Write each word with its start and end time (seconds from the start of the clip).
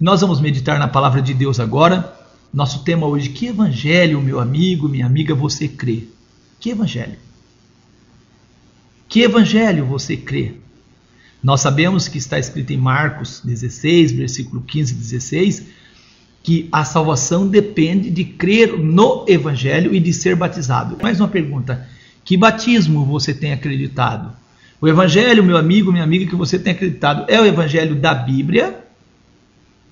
Nós 0.00 0.20
vamos 0.20 0.40
meditar 0.40 0.78
na 0.78 0.86
palavra 0.86 1.20
de 1.20 1.34
Deus 1.34 1.58
agora. 1.58 2.14
Nosso 2.54 2.84
tema 2.84 3.04
hoje: 3.06 3.30
que 3.30 3.46
evangelho, 3.46 4.20
meu 4.20 4.38
amigo, 4.38 4.88
minha 4.88 5.04
amiga, 5.04 5.34
você 5.34 5.66
crê? 5.66 6.04
Que 6.60 6.70
evangelho? 6.70 7.16
Que 9.08 9.22
evangelho 9.22 9.84
você 9.86 10.16
crê? 10.16 10.54
Nós 11.42 11.60
sabemos 11.60 12.06
que 12.06 12.18
está 12.18 12.38
escrito 12.38 12.72
em 12.72 12.76
Marcos 12.76 13.42
16, 13.44 14.12
versículo 14.12 14.62
15 14.62 14.92
e 14.92 14.96
16, 14.96 15.62
que 16.44 16.68
a 16.70 16.84
salvação 16.84 17.48
depende 17.48 18.08
de 18.08 18.24
crer 18.24 18.78
no 18.78 19.24
evangelho 19.26 19.92
e 19.92 19.98
de 19.98 20.12
ser 20.12 20.36
batizado. 20.36 20.96
Mais 21.02 21.18
uma 21.18 21.28
pergunta: 21.28 21.88
que 22.24 22.36
batismo 22.36 23.04
você 23.04 23.34
tem 23.34 23.52
acreditado? 23.52 24.30
O 24.80 24.86
evangelho, 24.86 25.42
meu 25.42 25.56
amigo, 25.56 25.90
minha 25.90 26.04
amiga, 26.04 26.30
que 26.30 26.36
você 26.36 26.56
tem 26.56 26.72
acreditado 26.72 27.24
é 27.26 27.40
o 27.40 27.44
evangelho 27.44 27.96
da 27.96 28.14
Bíblia 28.14 28.86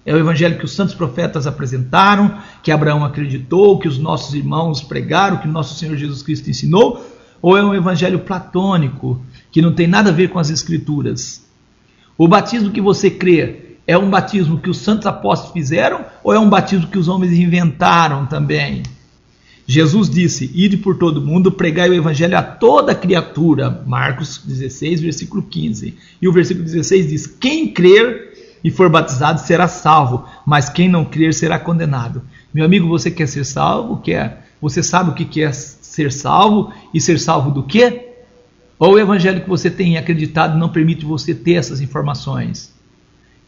é 0.07 0.15
o 0.15 0.19
evangelho 0.19 0.57
que 0.57 0.65
os 0.65 0.73
santos 0.73 0.95
profetas 0.95 1.49
apresentaram, 1.49 2.39
que 2.63 2.71
Abraão 2.71 3.05
acreditou, 3.05 3.77
que 3.77 3.89
os 3.89 3.99
nossos 3.99 4.35
irmãos 4.35 4.81
pregaram, 4.81 5.39
que 5.39 5.49
nosso 5.49 5.75
Senhor 5.75 5.97
Jesus 5.97 6.23
Cristo 6.23 6.49
ensinou? 6.49 7.05
Ou 7.43 7.57
é 7.59 7.65
um 7.65 7.75
evangelho 7.75 8.21
platônico, 8.21 9.21
que 9.51 9.61
não 9.61 9.73
tem 9.73 9.89
nada 9.89 10.11
a 10.11 10.13
ver 10.13 10.29
com 10.29 10.39
as 10.39 10.49
escrituras? 10.49 11.45
O 12.17 12.29
batismo 12.29 12.71
que 12.71 12.81
você 12.81 13.11
crê 13.11 13.79
é 13.85 13.99
um 13.99 14.09
batismo 14.09 14.61
que 14.61 14.71
os 14.71 14.79
santos 14.79 15.07
apóstolos 15.07 15.53
fizeram 15.53 16.05
ou 16.23 16.33
é 16.33 16.39
um 16.39 16.49
batismo 16.49 16.87
que 16.87 16.99
os 16.99 17.09
homens 17.09 17.33
inventaram 17.33 18.27
também? 18.27 18.85
Jesus 19.67 20.09
disse: 20.09 20.49
Ide 20.55 20.77
por 20.77 20.97
todo 20.97 21.21
mundo, 21.21 21.51
pregai 21.51 21.91
o 21.91 21.95
evangelho 21.95 22.39
a 22.39 22.43
toda 22.43 22.95
criatura. 22.95 23.83
Marcos 23.85 24.41
16, 24.45 25.01
versículo 25.01 25.43
15. 25.43 25.97
E 26.23 26.29
o 26.29 26.33
versículo 26.33 26.65
16 26.65 27.09
diz: 27.09 27.27
Quem 27.27 27.73
crer 27.73 28.36
e 28.67 28.71
for 28.73 28.91
batizado 28.91 29.41
será 29.41 29.69
salvo, 29.69 30.25
mas 30.45 30.69
quem 30.69 30.89
não 30.89 31.05
crer 31.05 31.33
será 31.33 31.57
condenado. 31.57 32.23
Meu 32.53 32.65
amigo, 32.65 32.89
você 32.89 33.13
quer 33.13 33.29
ser 33.29 33.45
salvo? 33.45 33.99
Quer? 33.99 34.45
Você 34.61 34.83
sabe 34.83 35.11
o 35.11 35.15
que 35.15 35.41
é 35.41 35.53
ser 35.53 36.11
salvo 36.11 36.73
e 36.93 37.01
ser 37.01 37.21
salvo 37.21 37.53
do 37.53 37.63
quê? 37.63 38.09
Ou 38.77 38.95
o 38.95 38.99
evangelho 38.99 39.41
que 39.41 39.49
você 39.49 39.71
tem 39.71 39.97
acreditado 39.97 40.59
não 40.59 40.69
permite 40.69 41.05
você 41.05 41.33
ter 41.33 41.53
essas 41.53 41.81
informações? 41.81 42.75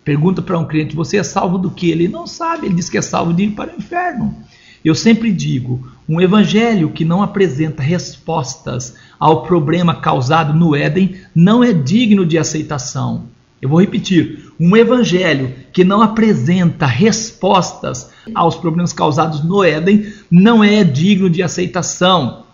Pergunta 0.05 0.41
para 0.41 0.57
um 0.57 0.65
crente: 0.65 0.95
você 0.95 1.17
é 1.17 1.25
salvo 1.25 1.59
do 1.59 1.73
que? 1.73 1.91
Ele 1.91 2.07
não 2.07 2.25
sabe, 2.25 2.67
ele 2.67 2.77
diz 2.77 2.89
que 2.89 2.97
é 2.97 3.03
salvo 3.03 3.35
de 3.35 3.43
ir 3.43 3.51
para 3.51 3.73
o 3.73 3.77
inferno. 3.77 4.37
Eu 4.85 4.95
sempre 4.95 5.33
digo: 5.33 5.85
um 6.09 6.21
evangelho 6.21 6.91
que 6.91 7.05
não 7.05 7.25
apresenta 7.25 7.83
respostas 7.83 8.95
ao 9.19 9.43
problema 9.43 9.97
causado 9.97 10.55
no 10.55 10.77
Éden 10.77 11.17
não 11.35 11.65
é 11.65 11.73
digno 11.73 12.25
de 12.25 12.39
aceitação. 12.39 13.37
Eu 13.61 13.69
vou 13.69 13.81
repetir: 13.81 14.51
um 14.59 14.77
evangelho 14.77 15.55
que 15.73 15.85
não 15.85 16.01
apresenta 16.01 16.87
respostas 16.87 18.11
aos 18.35 18.57
problemas 18.57 18.93
causados 18.93 19.43
no 19.43 19.65
Éden 19.65 20.13
não 20.31 20.63
é 20.63 20.85
digno 20.85 21.29
de 21.29 21.43
aceitação. 21.43 22.45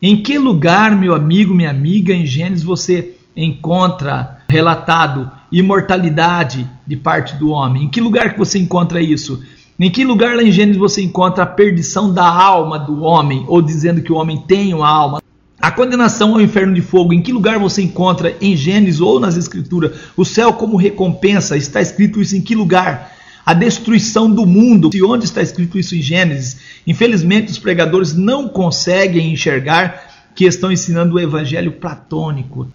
Em 0.00 0.22
que 0.22 0.38
lugar, 0.38 0.96
meu 0.96 1.14
amigo, 1.14 1.54
minha 1.54 1.70
amiga, 1.70 2.12
em 2.12 2.26
Gênesis 2.26 2.62
você 2.62 3.14
encontra 3.36 4.38
relatado 4.48 5.30
imortalidade 5.50 6.68
de 6.86 6.96
parte 6.96 7.36
do 7.36 7.50
homem? 7.50 7.84
Em 7.84 7.88
que 7.88 8.00
lugar 8.00 8.32
que 8.32 8.38
você 8.38 8.58
encontra 8.58 9.00
isso? 9.00 9.42
Em 9.78 9.90
que 9.90 10.04
lugar 10.04 10.36
lá 10.36 10.42
em 10.42 10.52
Gênesis 10.52 10.78
você 10.78 11.02
encontra 11.02 11.44
a 11.44 11.46
perdição 11.46 12.12
da 12.12 12.26
alma 12.26 12.78
do 12.78 13.02
homem, 13.02 13.44
ou 13.48 13.60
dizendo 13.60 14.02
que 14.02 14.12
o 14.12 14.16
homem 14.16 14.38
tem 14.38 14.72
uma 14.72 14.88
alma? 14.88 15.23
A 15.64 15.72
condenação 15.72 16.34
ao 16.34 16.42
inferno 16.42 16.74
de 16.74 16.82
fogo, 16.82 17.14
em 17.14 17.22
que 17.22 17.32
lugar 17.32 17.58
você 17.58 17.80
encontra 17.80 18.36
em 18.38 18.54
Gênesis 18.54 19.00
ou 19.00 19.18
nas 19.18 19.34
Escrituras? 19.34 19.92
O 20.14 20.22
céu 20.22 20.52
como 20.52 20.76
recompensa, 20.76 21.56
está 21.56 21.80
escrito 21.80 22.20
isso 22.20 22.36
em 22.36 22.42
que 22.42 22.54
lugar? 22.54 23.16
A 23.46 23.54
destruição 23.54 24.30
do 24.30 24.44
mundo, 24.44 24.90
e 24.92 25.02
onde 25.02 25.24
está 25.24 25.40
escrito 25.40 25.78
isso 25.78 25.96
em 25.96 26.02
Gênesis? 26.02 26.58
Infelizmente, 26.86 27.50
os 27.50 27.58
pregadores 27.58 28.12
não 28.12 28.46
conseguem 28.46 29.32
enxergar 29.32 30.28
que 30.34 30.44
estão 30.44 30.70
ensinando 30.70 31.14
o 31.14 31.18
evangelho 31.18 31.72
platônico. 31.72 32.68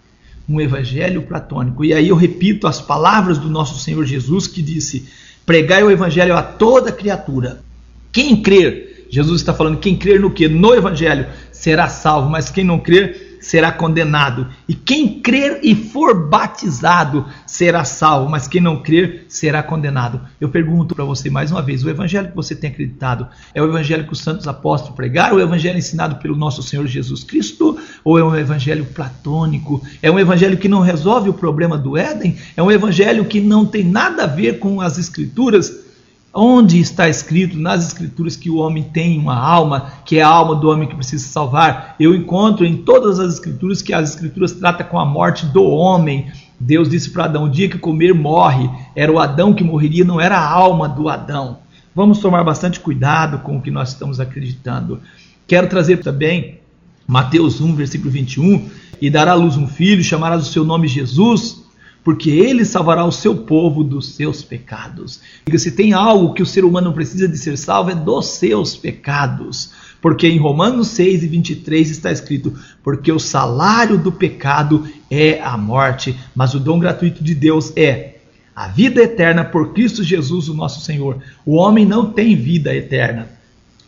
Um 0.48 0.60
evangelho 0.60 1.22
platônico. 1.22 1.84
E 1.84 1.94
aí 1.94 2.08
eu 2.08 2.16
repito 2.16 2.66
as 2.66 2.80
palavras 2.80 3.38
do 3.38 3.48
nosso 3.48 3.78
Senhor 3.78 4.04
Jesus 4.04 4.48
que 4.48 4.60
disse: 4.60 5.06
pregai 5.46 5.84
o 5.84 5.92
evangelho 5.92 6.36
a 6.36 6.42
toda 6.42 6.90
criatura. 6.90 7.62
Quem 8.10 8.42
crer 8.42 8.89
Jesus 9.10 9.40
está 9.40 9.52
falando: 9.52 9.78
quem 9.78 9.96
crer 9.96 10.20
no 10.20 10.30
que? 10.30 10.48
No 10.48 10.74
Evangelho 10.74 11.26
será 11.50 11.88
salvo, 11.88 12.30
mas 12.30 12.48
quem 12.48 12.64
não 12.64 12.78
crer 12.78 13.38
será 13.40 13.72
condenado. 13.72 14.48
E 14.68 14.74
quem 14.74 15.20
crer 15.20 15.60
e 15.62 15.74
for 15.74 16.28
batizado 16.28 17.26
será 17.46 17.84
salvo, 17.84 18.30
mas 18.30 18.46
quem 18.46 18.60
não 18.60 18.82
crer 18.82 19.24
será 19.28 19.62
condenado. 19.62 20.20
Eu 20.40 20.50
pergunto 20.50 20.94
para 20.94 21.04
você 21.04 21.28
mais 21.28 21.50
uma 21.50 21.62
vez: 21.62 21.82
o 21.82 21.90
evangelho 21.90 22.28
que 22.28 22.36
você 22.36 22.54
tem 22.54 22.70
acreditado 22.70 23.26
é 23.54 23.60
o 23.60 23.68
evangelho 23.68 24.06
que 24.06 24.12
os 24.12 24.20
santos 24.20 24.46
apóstolos 24.46 24.94
pregaram, 24.94 25.36
o 25.36 25.40
evangelho 25.40 25.78
ensinado 25.78 26.16
pelo 26.16 26.36
nosso 26.36 26.62
Senhor 26.62 26.86
Jesus 26.86 27.24
Cristo, 27.24 27.78
ou 28.04 28.18
é 28.18 28.22
um 28.22 28.36
evangelho 28.36 28.84
platônico? 28.84 29.82
É 30.00 30.10
um 30.10 30.18
evangelho 30.18 30.56
que 30.56 30.68
não 30.68 30.80
resolve 30.80 31.30
o 31.30 31.34
problema 31.34 31.76
do 31.76 31.96
Éden? 31.96 32.36
É 32.56 32.62
um 32.62 32.70
evangelho 32.70 33.24
que 33.24 33.40
não 33.40 33.66
tem 33.66 33.82
nada 33.82 34.24
a 34.24 34.26
ver 34.26 34.58
com 34.58 34.80
as 34.80 34.98
escrituras? 34.98 35.89
Onde 36.32 36.78
está 36.78 37.08
escrito 37.08 37.58
nas 37.58 37.88
Escrituras 37.88 38.36
que 38.36 38.48
o 38.48 38.58
homem 38.58 38.84
tem 38.84 39.18
uma 39.18 39.36
alma, 39.36 39.92
que 40.04 40.18
é 40.18 40.22
a 40.22 40.28
alma 40.28 40.54
do 40.54 40.70
homem 40.70 40.88
que 40.88 40.94
precisa 40.94 41.26
salvar? 41.26 41.96
Eu 41.98 42.14
encontro 42.14 42.64
em 42.64 42.76
todas 42.76 43.18
as 43.18 43.34
Escrituras 43.34 43.82
que 43.82 43.92
as 43.92 44.10
Escrituras 44.10 44.52
tratam 44.52 44.86
com 44.86 44.98
a 44.98 45.04
morte 45.04 45.44
do 45.46 45.64
homem. 45.64 46.30
Deus 46.58 46.88
disse 46.88 47.10
para 47.10 47.24
Adão: 47.24 47.44
o 47.44 47.50
dia 47.50 47.68
que 47.68 47.78
comer, 47.78 48.14
morre. 48.14 48.70
Era 48.94 49.10
o 49.10 49.18
Adão 49.18 49.52
que 49.52 49.64
morreria, 49.64 50.04
não 50.04 50.20
era 50.20 50.38
a 50.38 50.48
alma 50.48 50.88
do 50.88 51.08
Adão. 51.08 51.58
Vamos 51.96 52.20
tomar 52.20 52.44
bastante 52.44 52.78
cuidado 52.78 53.40
com 53.40 53.56
o 53.56 53.60
que 53.60 53.70
nós 53.70 53.88
estamos 53.88 54.20
acreditando. 54.20 55.00
Quero 55.48 55.66
trazer 55.66 55.96
também 55.96 56.60
Mateus 57.08 57.60
1, 57.60 57.74
versículo 57.74 58.10
21. 58.10 58.68
E 59.02 59.10
dará 59.10 59.32
à 59.32 59.34
luz 59.34 59.56
um 59.56 59.66
filho, 59.66 60.04
chamarás 60.04 60.46
o 60.46 60.52
seu 60.52 60.64
nome 60.64 60.86
Jesus 60.86 61.59
porque 62.02 62.30
ele 62.30 62.64
salvará 62.64 63.04
o 63.04 63.12
seu 63.12 63.36
povo 63.36 63.84
dos 63.84 64.14
seus 64.14 64.42
pecados. 64.42 65.20
Se 65.56 65.72
tem 65.72 65.92
algo 65.92 66.32
que 66.32 66.42
o 66.42 66.46
ser 66.46 66.64
humano 66.64 66.92
precisa 66.92 67.28
de 67.28 67.36
ser 67.36 67.58
salvo 67.58 67.90
é 67.90 67.94
dos 67.94 68.26
seus 68.26 68.76
pecados. 68.76 69.72
Porque 70.00 70.26
em 70.26 70.38
Romanos 70.38 70.88
6 70.88 71.24
e 71.24 71.28
23 71.28 71.90
está 71.90 72.10
escrito: 72.10 72.54
Porque 72.82 73.12
o 73.12 73.18
salário 73.18 73.98
do 73.98 74.10
pecado 74.10 74.88
é 75.10 75.40
a 75.42 75.56
morte, 75.58 76.18
mas 76.34 76.54
o 76.54 76.60
dom 76.60 76.78
gratuito 76.78 77.22
de 77.22 77.34
Deus 77.34 77.72
é 77.76 78.16
a 78.56 78.68
vida 78.68 79.02
eterna 79.02 79.44
por 79.44 79.72
Cristo 79.72 80.02
Jesus, 80.02 80.48
o 80.48 80.54
nosso 80.54 80.80
Senhor. 80.80 81.18
O 81.44 81.56
homem 81.56 81.84
não 81.84 82.12
tem 82.12 82.34
vida 82.34 82.74
eterna. 82.74 83.28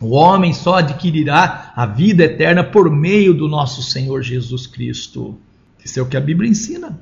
O 0.01 0.11
homem 0.11 0.53
só 0.53 0.77
adquirirá 0.77 1.73
a 1.77 1.87
vida 1.87 2.25
eterna 2.25 2.65
por 2.65 2.91
meio 2.91 3.33
do 3.33 3.49
nosso 3.49 3.83
Senhor 3.83 4.23
Jesus 4.23 4.67
Cristo. 4.67 5.39
Isso 5.85 5.99
é 5.99 6.03
o 6.03 6.07
que 6.07 6.17
a 6.17 6.21
Bíblia 6.21 6.51
ensina. 6.51 6.99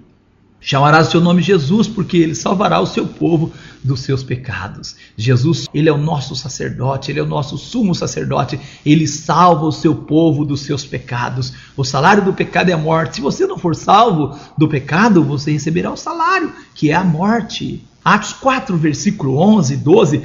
Chamará 0.61 1.01
o 1.01 1.05
seu 1.05 1.23
nome 1.23 1.41
Jesus, 1.41 1.89
porque 1.89 2.19
ele 2.19 2.35
salvará 2.35 2.79
o 2.81 2.87
seu 2.87 3.07
povo 3.07 3.51
dos 3.83 4.01
seus 4.01 4.23
pecados. 4.23 4.95
Jesus, 5.17 5.67
ele 5.73 5.89
é 5.89 5.93
o 5.93 5.97
nosso 5.97 6.37
sacerdote, 6.37 7.11
ele 7.11 7.19
é 7.19 7.23
o 7.23 7.27
nosso 7.27 7.57
sumo 7.57 7.95
sacerdote, 7.95 8.61
ele 8.85 9.09
salva 9.09 9.65
o 9.65 9.73
seu 9.73 9.95
povo 9.95 10.45
dos 10.45 10.61
seus 10.61 10.85
pecados. 10.85 11.55
O 11.75 11.83
salário 11.83 12.23
do 12.25 12.35
pecado 12.35 12.69
é 12.69 12.75
a 12.75 12.79
morte. 12.79 13.17
Se 13.17 13.21
você 13.23 13.47
não 13.47 13.59
for 13.59 13.75
salvo 13.75 14.39
do 14.59 14.69
pecado, 14.69 15.25
você 15.25 15.51
receberá 15.51 15.91
o 15.91 15.97
salário, 15.97 16.53
que 16.75 16.91
é 16.91 16.95
a 16.95 17.03
morte. 17.03 17.83
Atos 18.05 18.35
4, 18.35 18.77
versículo 18.77 19.39
11 19.39 19.75
e 19.75 19.77
12. 19.79 20.23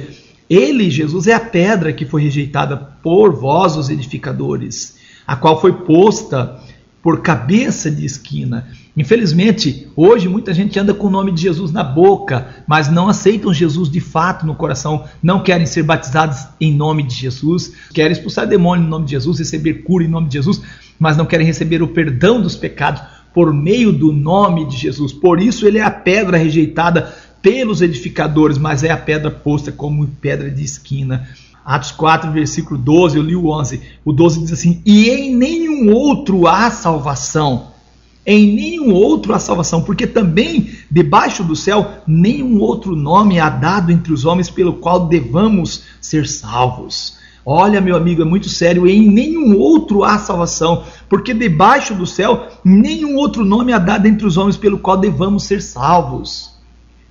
Ele, 0.50 0.90
Jesus, 0.90 1.26
é 1.26 1.32
a 1.32 1.40
pedra 1.40 1.94
que 1.94 2.04
foi 2.04 2.22
rejeitada 2.22 2.76
por 2.76 3.34
vós, 3.34 3.74
os 3.74 3.88
edificadores, 3.88 4.96
a 5.26 5.34
qual 5.34 5.60
foi 5.60 5.72
posta 5.72 6.60
por 7.06 7.20
cabeça 7.20 7.88
de 7.88 8.04
esquina. 8.04 8.66
Infelizmente, 8.96 9.86
hoje 9.94 10.28
muita 10.28 10.52
gente 10.52 10.76
anda 10.76 10.92
com 10.92 11.06
o 11.06 11.10
nome 11.10 11.30
de 11.30 11.40
Jesus 11.40 11.70
na 11.70 11.84
boca, 11.84 12.48
mas 12.66 12.88
não 12.88 13.08
aceitam 13.08 13.54
Jesus 13.54 13.88
de 13.88 14.00
fato 14.00 14.44
no 14.44 14.56
coração, 14.56 15.04
não 15.22 15.40
querem 15.40 15.66
ser 15.66 15.84
batizados 15.84 16.48
em 16.60 16.74
nome 16.74 17.04
de 17.04 17.14
Jesus, 17.14 17.72
querem 17.94 18.10
expulsar 18.10 18.48
demônio 18.48 18.84
em 18.84 18.88
nome 18.88 19.04
de 19.04 19.12
Jesus, 19.12 19.38
receber 19.38 19.84
cura 19.84 20.02
em 20.02 20.08
nome 20.08 20.26
de 20.26 20.32
Jesus, 20.32 20.60
mas 20.98 21.16
não 21.16 21.24
querem 21.24 21.46
receber 21.46 21.80
o 21.80 21.86
perdão 21.86 22.42
dos 22.42 22.56
pecados 22.56 23.00
por 23.32 23.54
meio 23.54 23.92
do 23.92 24.12
nome 24.12 24.66
de 24.66 24.76
Jesus. 24.76 25.12
Por 25.12 25.40
isso 25.40 25.64
ele 25.64 25.78
é 25.78 25.82
a 25.82 25.90
pedra 25.92 26.36
rejeitada 26.36 27.14
pelos 27.40 27.82
edificadores, 27.82 28.58
mas 28.58 28.82
é 28.82 28.90
a 28.90 28.96
pedra 28.96 29.30
posta 29.30 29.70
como 29.70 30.08
pedra 30.20 30.50
de 30.50 30.64
esquina. 30.64 31.28
Atos 31.66 31.90
4, 31.90 32.30
versículo 32.30 32.78
12, 32.78 33.16
eu 33.16 33.24
li 33.24 33.34
o 33.34 33.48
11. 33.48 33.82
O 34.04 34.12
12 34.12 34.40
diz 34.40 34.52
assim: 34.52 34.80
E 34.86 35.10
em 35.10 35.34
nenhum 35.34 35.92
outro 35.92 36.46
há 36.46 36.70
salvação. 36.70 37.72
Em 38.24 38.54
nenhum 38.54 38.94
outro 38.94 39.34
há 39.34 39.40
salvação, 39.40 39.82
porque 39.82 40.06
também 40.06 40.70
debaixo 40.88 41.42
do 41.42 41.56
céu 41.56 42.02
nenhum 42.06 42.60
outro 42.60 42.94
nome 42.94 43.40
há 43.40 43.48
dado 43.48 43.90
entre 43.90 44.12
os 44.12 44.24
homens 44.24 44.48
pelo 44.48 44.74
qual 44.74 45.08
devamos 45.08 45.82
ser 46.00 46.28
salvos. 46.28 47.16
Olha, 47.44 47.80
meu 47.80 47.96
amigo, 47.96 48.22
é 48.22 48.24
muito 48.24 48.48
sério. 48.48 48.86
Em 48.86 49.08
nenhum 49.08 49.58
outro 49.58 50.04
há 50.04 50.18
salvação, 50.18 50.84
porque 51.08 51.34
debaixo 51.34 51.94
do 51.94 52.06
céu 52.06 52.46
nenhum 52.64 53.16
outro 53.16 53.44
nome 53.44 53.72
há 53.72 53.78
dado 53.78 54.06
entre 54.06 54.24
os 54.24 54.36
homens 54.36 54.56
pelo 54.56 54.78
qual 54.78 54.96
devamos 54.96 55.42
ser 55.42 55.60
salvos. 55.60 56.55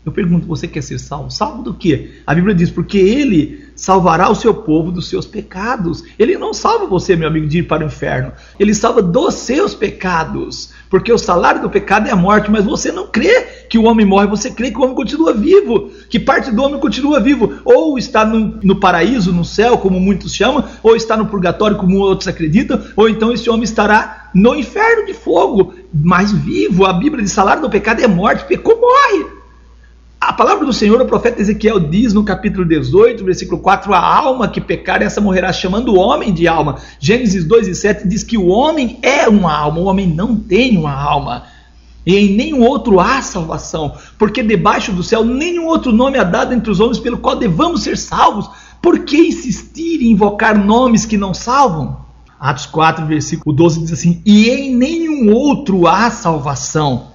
Eu 0.05 0.11
pergunto, 0.11 0.45
você 0.45 0.67
quer 0.67 0.83
ser 0.83 0.99
salvo? 0.99 1.31
Salvo 1.31 1.63
do 1.63 1.73
quê? 1.73 2.11
A 2.27 2.35
Bíblia 2.35 2.53
diz, 2.53 2.69
porque 2.69 2.99
ele 2.99 3.65
salvará 3.75 4.29
o 4.29 4.35
seu 4.35 4.53
povo 4.53 4.91
dos 4.91 5.09
seus 5.09 5.25
pecados. 5.25 6.03
Ele 6.19 6.37
não 6.37 6.53
salva 6.53 6.85
você, 6.85 7.15
meu 7.15 7.27
amigo, 7.27 7.47
de 7.47 7.59
ir 7.59 7.63
para 7.63 7.83
o 7.83 7.87
inferno. 7.87 8.31
Ele 8.59 8.75
salva 8.75 9.01
dos 9.01 9.33
seus 9.33 9.73
pecados. 9.73 10.69
Porque 10.91 11.11
o 11.11 11.17
salário 11.17 11.59
do 11.59 11.71
pecado 11.71 12.07
é 12.07 12.11
a 12.11 12.15
morte, 12.15 12.51
mas 12.51 12.63
você 12.63 12.91
não 12.91 13.07
crê 13.07 13.47
que 13.67 13.79
o 13.79 13.85
homem 13.85 14.05
morre, 14.05 14.27
você 14.27 14.51
crê 14.51 14.69
que 14.69 14.77
o 14.77 14.83
homem 14.83 14.95
continua 14.95 15.33
vivo, 15.33 15.89
que 16.07 16.19
parte 16.19 16.51
do 16.51 16.61
homem 16.61 16.79
continua 16.79 17.19
vivo. 17.19 17.53
Ou 17.65 17.97
está 17.97 18.23
no, 18.23 18.59
no 18.61 18.79
paraíso, 18.79 19.33
no 19.33 19.43
céu, 19.43 19.79
como 19.79 19.99
muitos 19.99 20.35
chamam, 20.35 20.63
ou 20.83 20.95
está 20.95 21.17
no 21.17 21.25
purgatório, 21.25 21.77
como 21.77 21.97
outros 21.97 22.27
acreditam, 22.27 22.79
ou 22.95 23.09
então 23.09 23.31
esse 23.31 23.49
homem 23.49 23.63
estará 23.63 24.29
no 24.35 24.55
inferno 24.55 25.07
de 25.07 25.15
fogo, 25.15 25.73
mas 25.91 26.31
vivo. 26.31 26.85
A 26.85 26.93
Bíblia 26.93 27.23
diz: 27.23 27.31
salário 27.31 27.63
do 27.63 27.71
pecado 27.71 28.03
é 28.03 28.07
morte, 28.07 28.45
pecou, 28.45 28.79
morre. 28.79 29.34
A 30.25 30.33
palavra 30.33 30.65
do 30.65 30.73
Senhor, 30.73 30.99
o 30.99 31.05
profeta 31.05 31.39
Ezequiel 31.39 31.79
diz 31.79 32.11
no 32.11 32.23
capítulo 32.23 32.65
18, 32.65 33.23
versículo 33.23 33.61
4, 33.61 33.93
a 33.93 33.99
alma 33.99 34.47
que 34.47 34.59
pecar, 34.59 35.03
essa 35.03 35.21
morrerá, 35.21 35.53
chamando 35.53 35.93
o 35.93 35.99
homem 35.99 36.33
de 36.33 36.47
alma. 36.47 36.77
Gênesis 36.99 37.45
2 37.45 37.67
e 37.67 37.75
7 37.75 38.07
diz 38.07 38.23
que 38.23 38.35
o 38.35 38.47
homem 38.47 38.97
é 39.03 39.29
uma 39.29 39.55
alma, 39.55 39.79
o 39.81 39.85
homem 39.85 40.07
não 40.07 40.35
tem 40.35 40.79
uma 40.79 40.91
alma. 40.91 41.43
E 42.03 42.17
em 42.17 42.35
nenhum 42.35 42.63
outro 42.63 42.99
há 42.99 43.21
salvação, 43.21 43.93
porque 44.17 44.41
debaixo 44.41 44.91
do 44.91 45.03
céu 45.03 45.23
nenhum 45.23 45.67
outro 45.67 45.91
nome 45.91 46.17
é 46.17 46.25
dado 46.25 46.55
entre 46.55 46.71
os 46.71 46.79
homens 46.79 46.97
pelo 46.97 47.19
qual 47.19 47.35
devamos 47.35 47.83
ser 47.83 47.95
salvos. 47.95 48.49
Por 48.81 49.01
que 49.01 49.27
insistir 49.27 50.01
em 50.01 50.09
invocar 50.09 50.57
nomes 50.57 51.05
que 51.05 51.17
não 51.17 51.35
salvam? 51.35 51.97
Atos 52.39 52.65
4, 52.65 53.05
versículo 53.05 53.55
12 53.55 53.81
diz 53.81 53.93
assim: 53.93 54.23
E 54.25 54.49
em 54.49 54.75
nenhum 54.75 55.31
outro 55.31 55.85
há 55.85 56.09
salvação 56.09 57.13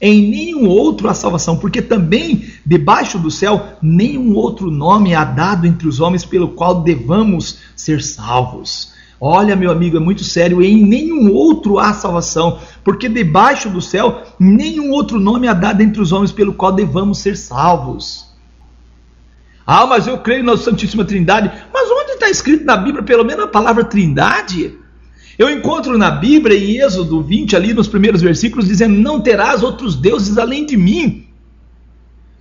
em 0.00 0.30
nenhum 0.30 0.66
outro 0.66 1.08
há 1.08 1.14
salvação, 1.14 1.56
porque 1.56 1.82
também 1.82 2.44
debaixo 2.64 3.18
do 3.18 3.30
céu 3.30 3.74
nenhum 3.82 4.34
outro 4.34 4.70
nome 4.70 5.14
há 5.14 5.24
dado 5.24 5.66
entre 5.66 5.86
os 5.86 6.00
homens 6.00 6.24
pelo 6.24 6.48
qual 6.48 6.82
devamos 6.82 7.58
ser 7.76 8.02
salvos. 8.02 8.92
Olha, 9.20 9.54
meu 9.54 9.70
amigo, 9.70 9.98
é 9.98 10.00
muito 10.00 10.24
sério, 10.24 10.62
em 10.62 10.82
nenhum 10.82 11.30
outro 11.34 11.78
há 11.78 11.92
salvação, 11.92 12.58
porque 12.82 13.06
debaixo 13.06 13.68
do 13.68 13.82
céu 13.82 14.22
nenhum 14.38 14.90
outro 14.92 15.20
nome 15.20 15.46
há 15.46 15.52
dado 15.52 15.82
entre 15.82 16.00
os 16.00 16.10
homens 16.10 16.32
pelo 16.32 16.54
qual 16.54 16.72
devamos 16.72 17.18
ser 17.18 17.36
salvos. 17.36 18.30
Ah, 19.66 19.86
mas 19.86 20.06
eu 20.06 20.18
creio 20.18 20.42
na 20.42 20.56
Santíssima 20.56 21.04
Trindade. 21.04 21.52
Mas 21.72 21.88
onde 21.90 22.12
está 22.12 22.28
escrito 22.28 22.64
na 22.64 22.76
Bíblia, 22.76 23.04
pelo 23.04 23.24
menos 23.24 23.44
a 23.44 23.48
palavra 23.48 23.84
Trindade? 23.84 24.74
Eu 25.40 25.48
encontro 25.48 25.96
na 25.96 26.10
Bíblia, 26.10 26.54
em 26.54 26.82
Êxodo 26.84 27.22
20, 27.22 27.56
ali 27.56 27.72
nos 27.72 27.88
primeiros 27.88 28.20
versículos, 28.20 28.68
dizendo: 28.68 29.00
Não 29.00 29.22
terás 29.22 29.62
outros 29.62 29.96
deuses 29.96 30.36
além 30.36 30.66
de 30.66 30.76
mim. 30.76 31.24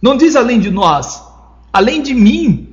Não 0.01 0.18
diz 0.18 0.36
além 0.36 0.60
de 0.60 0.69
nós, 0.69 1.24
além 1.72 2.01
de 2.01 2.13
mim. 2.13 2.68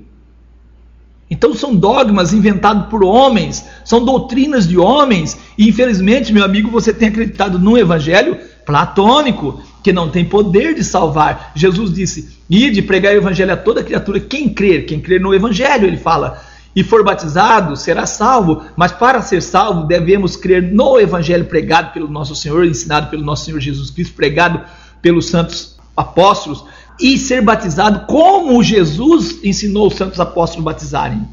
Então 1.31 1.55
são 1.55 1.76
dogmas 1.76 2.32
inventados 2.32 2.88
por 2.88 3.05
homens, 3.05 3.67
são 3.84 4.05
doutrinas 4.05 4.67
de 4.67 4.76
homens, 4.76 5.38
e 5.56 5.69
infelizmente, 5.69 6.32
meu 6.32 6.44
amigo, 6.44 6.72
você 6.72 6.93
tem 6.93 7.06
acreditado 7.06 7.56
num 7.56 7.79
evangelho 7.79 8.37
platônico, 8.64 9.62
que 9.81 9.93
não 9.93 10.08
tem 10.08 10.25
poder 10.25 10.75
de 10.75 10.82
salvar. 10.82 11.52
Jesus 11.55 11.94
disse: 11.94 12.37
Ide 12.50 12.82
pregar 12.82 13.14
o 13.14 13.19
evangelho 13.19 13.52
a 13.52 13.56
toda 13.56 13.84
criatura, 13.84 14.19
quem 14.19 14.49
crer, 14.49 14.87
quem 14.87 14.99
crer 14.99 15.20
no 15.20 15.32
evangelho, 15.32 15.87
ele 15.87 15.99
fala 15.99 16.43
e 16.76 16.84
for 16.84 17.02
batizado, 17.02 17.75
será 17.75 18.05
salvo, 18.05 18.62
mas 18.76 18.93
para 18.93 19.23
ser 19.23 19.40
salvo 19.40 19.87
devemos 19.87 20.37
crer 20.37 20.62
no 20.62 21.00
evangelho 21.00 21.46
pregado 21.46 21.94
pelo 21.94 22.06
nosso 22.06 22.37
Senhor, 22.37 22.67
ensinado 22.67 23.08
pelo 23.08 23.25
nosso 23.25 23.46
Senhor 23.46 23.58
Jesus 23.58 23.90
Cristo, 23.90 24.14
pregado 24.14 24.61
pelos 25.00 25.25
santos 25.25 25.78
apóstolos 25.96 26.67
e 27.00 27.17
ser 27.17 27.40
batizado 27.40 28.06
como 28.06 28.62
Jesus 28.62 29.43
ensinou 29.43 29.87
os 29.87 29.94
santos 29.94 30.20
apóstolos 30.20 30.67
batizarem. 30.67 31.26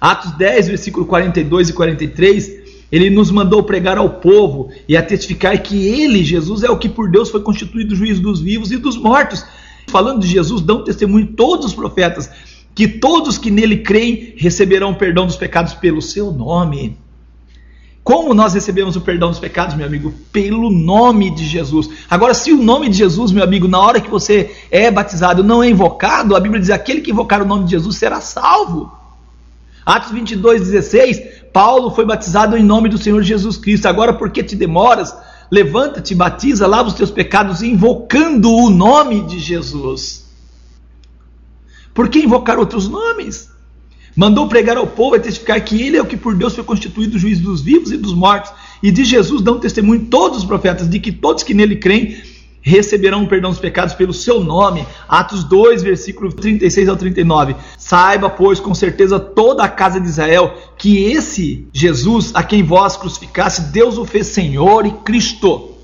Atos 0.00 0.32
10, 0.32 0.68
versículo 0.68 1.04
42 1.04 1.68
e 1.68 1.72
43, 1.74 2.52
ele 2.90 3.10
nos 3.10 3.30
mandou 3.30 3.62
pregar 3.64 3.98
ao 3.98 4.08
povo 4.08 4.70
e 4.88 4.96
a 4.96 5.02
testificar 5.02 5.60
que 5.62 5.88
ele, 5.88 6.24
Jesus, 6.24 6.62
é 6.62 6.70
o 6.70 6.78
que 6.78 6.88
por 6.88 7.10
Deus 7.10 7.28
foi 7.28 7.42
constituído 7.42 7.94
juiz 7.94 8.18
dos 8.18 8.40
vivos 8.40 8.72
e 8.72 8.78
dos 8.78 8.96
mortos. 8.96 9.44
Falando 9.88 10.20
de 10.20 10.26
Jesus, 10.26 10.62
dão 10.62 10.82
testemunho 10.82 11.26
todos 11.28 11.66
os 11.66 11.74
profetas 11.74 12.30
que 12.76 12.86
todos 12.86 13.38
que 13.38 13.50
nele 13.50 13.78
creem 13.78 14.34
receberão 14.36 14.92
perdão 14.92 15.24
dos 15.24 15.34
pecados 15.34 15.72
pelo 15.72 16.02
seu 16.02 16.30
nome. 16.30 16.98
Como 18.04 18.34
nós 18.34 18.52
recebemos 18.52 18.94
o 18.96 19.00
perdão 19.00 19.30
dos 19.30 19.38
pecados, 19.38 19.74
meu 19.74 19.86
amigo? 19.86 20.12
Pelo 20.30 20.70
nome 20.70 21.34
de 21.34 21.46
Jesus. 21.46 21.88
Agora, 22.08 22.34
se 22.34 22.52
o 22.52 22.62
nome 22.62 22.90
de 22.90 22.98
Jesus, 22.98 23.32
meu 23.32 23.42
amigo, 23.42 23.66
na 23.66 23.80
hora 23.80 23.98
que 23.98 24.10
você 24.10 24.54
é 24.70 24.90
batizado, 24.90 25.42
não 25.42 25.62
é 25.62 25.70
invocado, 25.70 26.36
a 26.36 26.40
Bíblia 26.40 26.60
diz: 26.60 26.68
aquele 26.68 27.00
que 27.00 27.10
invocar 27.10 27.40
o 27.40 27.46
nome 27.46 27.64
de 27.64 27.70
Jesus 27.70 27.96
será 27.96 28.20
salvo. 28.20 28.92
Atos 29.84 30.12
22, 30.12 30.68
16: 30.68 31.22
Paulo 31.54 31.90
foi 31.90 32.04
batizado 32.04 32.58
em 32.58 32.62
nome 32.62 32.90
do 32.90 32.98
Senhor 32.98 33.22
Jesus 33.22 33.56
Cristo. 33.56 33.86
Agora, 33.86 34.12
por 34.12 34.28
que 34.28 34.44
te 34.44 34.54
demoras? 34.54 35.16
Levanta-te, 35.50 36.14
batiza, 36.14 36.66
lava 36.66 36.88
os 36.90 36.94
teus 36.94 37.10
pecados, 37.10 37.62
invocando 37.62 38.52
o 38.52 38.68
nome 38.68 39.22
de 39.22 39.38
Jesus. 39.38 40.25
Por 41.96 42.10
que 42.10 42.18
invocar 42.18 42.58
outros 42.58 42.86
nomes? 42.90 43.48
Mandou 44.14 44.46
pregar 44.46 44.76
ao 44.76 44.86
povo 44.86 45.16
e 45.16 45.20
testificar 45.20 45.58
que 45.64 45.82
ele 45.82 45.96
é 45.96 46.02
o 46.02 46.04
que 46.04 46.16
por 46.16 46.34
Deus 46.34 46.54
foi 46.54 46.62
constituído 46.62 47.18
juiz 47.18 47.40
dos 47.40 47.62
vivos 47.62 47.90
e 47.90 47.96
dos 47.96 48.12
mortos. 48.12 48.52
E 48.82 48.90
de 48.90 49.02
Jesus 49.02 49.40
dão 49.40 49.58
testemunho 49.58 50.04
todos 50.10 50.40
os 50.40 50.44
profetas 50.44 50.90
de 50.90 51.00
que 51.00 51.10
todos 51.10 51.42
que 51.42 51.54
nele 51.54 51.76
creem 51.76 52.22
receberão 52.60 53.24
o 53.24 53.28
perdão 53.28 53.50
dos 53.50 53.58
pecados 53.58 53.94
pelo 53.94 54.12
seu 54.12 54.44
nome. 54.44 54.86
Atos 55.08 55.42
2, 55.42 55.82
versículo 55.82 56.30
36 56.30 56.86
ao 56.86 56.96
39. 56.96 57.56
Saiba, 57.78 58.28
pois, 58.28 58.60
com 58.60 58.74
certeza 58.74 59.18
toda 59.18 59.64
a 59.64 59.68
casa 59.68 59.98
de 59.98 60.06
Israel 60.06 60.54
que 60.76 61.04
esse 61.04 61.66
Jesus 61.72 62.30
a 62.34 62.42
quem 62.42 62.62
vós 62.62 62.98
crucificaste, 62.98 63.62
Deus 63.72 63.96
o 63.96 64.04
fez 64.04 64.26
Senhor 64.26 64.84
e 64.84 64.90
Cristo 64.90 65.75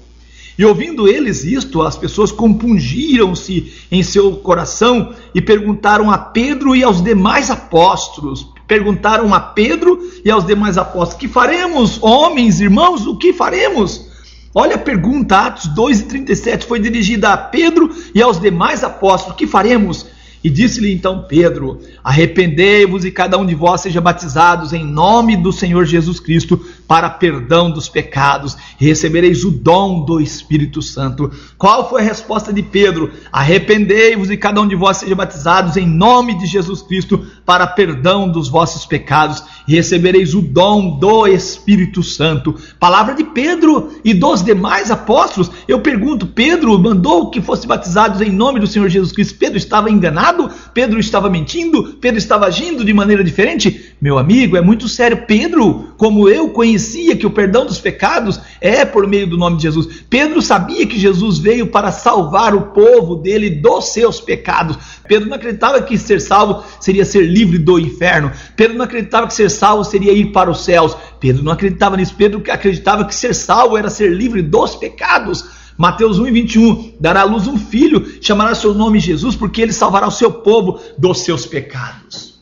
e 0.58 0.64
ouvindo 0.64 1.08
eles 1.08 1.44
isto, 1.44 1.80
as 1.82 1.96
pessoas 1.96 2.30
compungiram-se 2.30 3.72
em 3.90 4.02
seu 4.02 4.32
coração 4.36 5.14
e 5.34 5.40
perguntaram 5.40 6.10
a 6.10 6.18
Pedro 6.18 6.76
e 6.76 6.82
aos 6.82 7.02
demais 7.02 7.50
apóstolos. 7.50 8.46
Perguntaram 8.66 9.32
a 9.34 9.40
Pedro 9.40 9.98
e 10.24 10.30
aos 10.30 10.46
demais 10.46 10.76
apóstolos: 10.76 11.14
Que 11.14 11.28
faremos, 11.28 11.98
homens, 12.02 12.60
irmãos? 12.60 13.06
O 13.06 13.16
que 13.16 13.32
faremos? 13.32 14.08
Olha 14.54 14.76
a 14.76 14.78
pergunta, 14.78 15.38
Atos 15.38 15.66
2 15.68 16.00
e 16.00 16.04
37, 16.04 16.66
foi 16.66 16.78
dirigida 16.78 17.32
a 17.32 17.36
Pedro 17.36 17.90
e 18.14 18.20
aos 18.20 18.38
demais 18.38 18.84
apóstolos: 18.84 19.36
Que 19.36 19.46
faremos? 19.46 20.06
E 20.44 20.50
disse-lhe 20.50 20.92
então 20.92 21.24
Pedro: 21.28 21.80
Arrependei-vos 22.02 23.04
e 23.04 23.10
cada 23.10 23.38
um 23.38 23.46
de 23.46 23.54
vós 23.54 23.80
seja 23.80 24.00
batizados 24.00 24.72
em 24.72 24.84
nome 24.84 25.36
do 25.36 25.52
Senhor 25.52 25.84
Jesus 25.84 26.18
Cristo 26.18 26.60
para 26.88 27.08
perdão 27.08 27.70
dos 27.70 27.88
pecados, 27.88 28.56
e 28.80 28.86
recebereis 28.86 29.44
o 29.44 29.50
dom 29.50 30.04
do 30.04 30.20
Espírito 30.20 30.82
Santo. 30.82 31.30
Qual 31.56 31.88
foi 31.88 32.02
a 32.02 32.04
resposta 32.04 32.52
de 32.52 32.62
Pedro? 32.62 33.10
Arrependei-vos 33.32 34.30
e 34.30 34.36
cada 34.36 34.60
um 34.60 34.68
de 34.68 34.74
vós 34.74 34.98
seja 34.98 35.14
batizados 35.14 35.76
em 35.76 35.86
nome 35.86 36.36
de 36.38 36.46
Jesus 36.46 36.82
Cristo 36.82 37.24
para 37.46 37.66
perdão 37.66 38.28
dos 38.28 38.48
vossos 38.48 38.84
pecados, 38.84 39.42
e 39.66 39.74
recebereis 39.76 40.34
o 40.34 40.42
dom 40.42 40.98
do 40.98 41.26
Espírito 41.26 42.02
Santo. 42.02 42.54
Palavra 42.80 43.14
de 43.14 43.22
Pedro 43.22 43.92
e 44.04 44.12
dos 44.12 44.42
demais 44.42 44.90
apóstolos. 44.90 45.50
Eu 45.68 45.80
pergunto: 45.80 46.26
Pedro 46.26 46.76
mandou 46.78 47.30
que 47.30 47.40
fosse 47.40 47.66
batizados 47.66 48.20
em 48.20 48.30
nome 48.30 48.58
do 48.58 48.66
Senhor 48.66 48.88
Jesus 48.88 49.12
Cristo. 49.12 49.38
Pedro 49.38 49.56
estava 49.56 49.88
enganado? 49.88 50.31
Pedro 50.74 50.98
estava 50.98 51.28
mentindo? 51.28 51.94
Pedro 52.00 52.18
estava 52.18 52.46
agindo 52.46 52.84
de 52.84 52.92
maneira 52.92 53.22
diferente? 53.22 53.94
Meu 54.00 54.18
amigo, 54.18 54.56
é 54.56 54.60
muito 54.60 54.88
sério. 54.88 55.24
Pedro, 55.26 55.94
como 55.96 56.28
eu 56.28 56.50
conhecia 56.50 57.16
que 57.16 57.26
o 57.26 57.30
perdão 57.30 57.64
dos 57.64 57.80
pecados 57.80 58.40
é 58.60 58.84
por 58.84 59.06
meio 59.06 59.26
do 59.26 59.36
nome 59.36 59.56
de 59.56 59.62
Jesus. 59.62 60.04
Pedro 60.08 60.42
sabia 60.42 60.86
que 60.86 60.98
Jesus 60.98 61.38
veio 61.38 61.68
para 61.68 61.92
salvar 61.92 62.54
o 62.54 62.72
povo 62.72 63.16
dele 63.16 63.50
dos 63.50 63.92
seus 63.92 64.20
pecados. 64.20 64.76
Pedro 65.06 65.28
não 65.28 65.36
acreditava 65.36 65.82
que 65.82 65.98
ser 65.98 66.20
salvo 66.20 66.64
seria 66.80 67.04
ser 67.04 67.22
livre 67.22 67.58
do 67.58 67.78
inferno. 67.78 68.32
Pedro 68.56 68.76
não 68.76 68.84
acreditava 68.84 69.26
que 69.26 69.34
ser 69.34 69.50
salvo 69.50 69.84
seria 69.84 70.12
ir 70.12 70.32
para 70.32 70.50
os 70.50 70.64
céus. 70.64 70.96
Pedro 71.20 71.42
não 71.42 71.52
acreditava 71.52 71.96
nisso. 71.96 72.14
Pedro 72.16 72.42
acreditava 72.48 73.04
que 73.04 73.14
ser 73.14 73.34
salvo 73.34 73.76
era 73.76 73.90
ser 73.90 74.10
livre 74.10 74.42
dos 74.42 74.74
pecados. 74.74 75.61
Mateus 75.76 76.18
1 76.18 76.26
e 76.26 76.30
21, 76.30 76.94
dará 77.00 77.22
à 77.22 77.24
luz 77.24 77.46
um 77.46 77.58
filho, 77.58 78.18
chamará 78.20 78.54
seu 78.54 78.74
nome 78.74 79.00
Jesus, 79.00 79.34
porque 79.34 79.62
ele 79.62 79.72
salvará 79.72 80.06
o 80.06 80.10
seu 80.10 80.30
povo 80.30 80.80
dos 80.98 81.20
seus 81.20 81.46
pecados. 81.46 82.40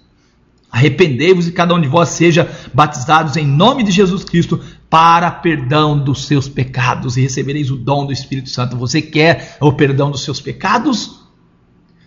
Arrependei-vos 0.71 1.49
e 1.49 1.53
cada 1.53 1.75
um 1.75 1.81
de 1.81 1.89
vós 1.89 2.11
seja 2.11 2.49
batizados 2.73 3.37
em 3.37 3.47
nome 3.47 3.83
de 3.83 3.91
Jesus 3.91 4.23
Cristo 4.23 4.61
para 4.89 5.31
perdão 5.31 5.99
dos 5.99 6.27
seus 6.27 6.49
pecados 6.49 7.17
e 7.17 7.23
recebereis 7.23 7.71
o 7.71 7.77
dom 7.77 8.07
do 8.07 8.13
Espírito 8.13 8.51
Santo. 8.51 8.77
Você 8.77 9.03
quer 9.03 9.57
o 9.61 9.73
perdão 9.73 10.11
dos 10.11 10.23
seus 10.23 10.41
pecados? 10.41 11.21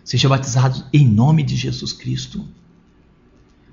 Seja 0.03 0.29
batizado 0.29 0.83
em 0.93 1.05
nome 1.05 1.43
de 1.43 1.55
Jesus 1.55 1.91
Cristo. 1.91 2.45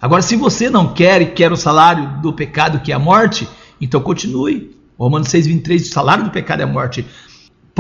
Agora, 0.01 0.23
se 0.23 0.35
você 0.35 0.71
não 0.71 0.95
quer 0.95 1.21
e 1.23 1.27
quer 1.27 1.53
o 1.53 1.57
salário 1.57 2.21
do 2.23 2.33
pecado 2.33 2.81
que 2.81 2.91
é 2.91 2.95
a 2.95 2.99
morte, 2.99 3.47
então 3.81 4.01
continue. 4.01 4.77
Romanos 4.99 5.29
6,23, 5.29 5.83
o 5.83 5.85
salário 5.87 6.25
do 6.25 6.31
pecado 6.31 6.61
é 6.61 6.65
a 6.65 6.67
morte. 6.67 7.05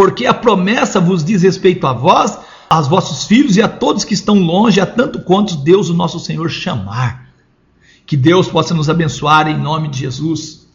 Porque 0.00 0.24
a 0.24 0.32
promessa 0.32 0.98
vos 0.98 1.22
diz 1.22 1.42
respeito 1.42 1.86
a 1.86 1.92
vós, 1.92 2.38
aos 2.70 2.88
vossos 2.88 3.26
filhos 3.26 3.58
e 3.58 3.62
a 3.62 3.68
todos 3.68 4.02
que 4.02 4.14
estão 4.14 4.36
longe, 4.36 4.80
a 4.80 4.86
tanto 4.86 5.20
quanto 5.20 5.58
Deus, 5.58 5.90
o 5.90 5.94
nosso 5.94 6.18
Senhor, 6.18 6.48
chamar. 6.48 7.28
Que 8.06 8.16
Deus 8.16 8.48
possa 8.48 8.72
nos 8.72 8.88
abençoar 8.88 9.46
em 9.46 9.58
nome 9.58 9.88
de 9.88 9.98
Jesus. 9.98 10.66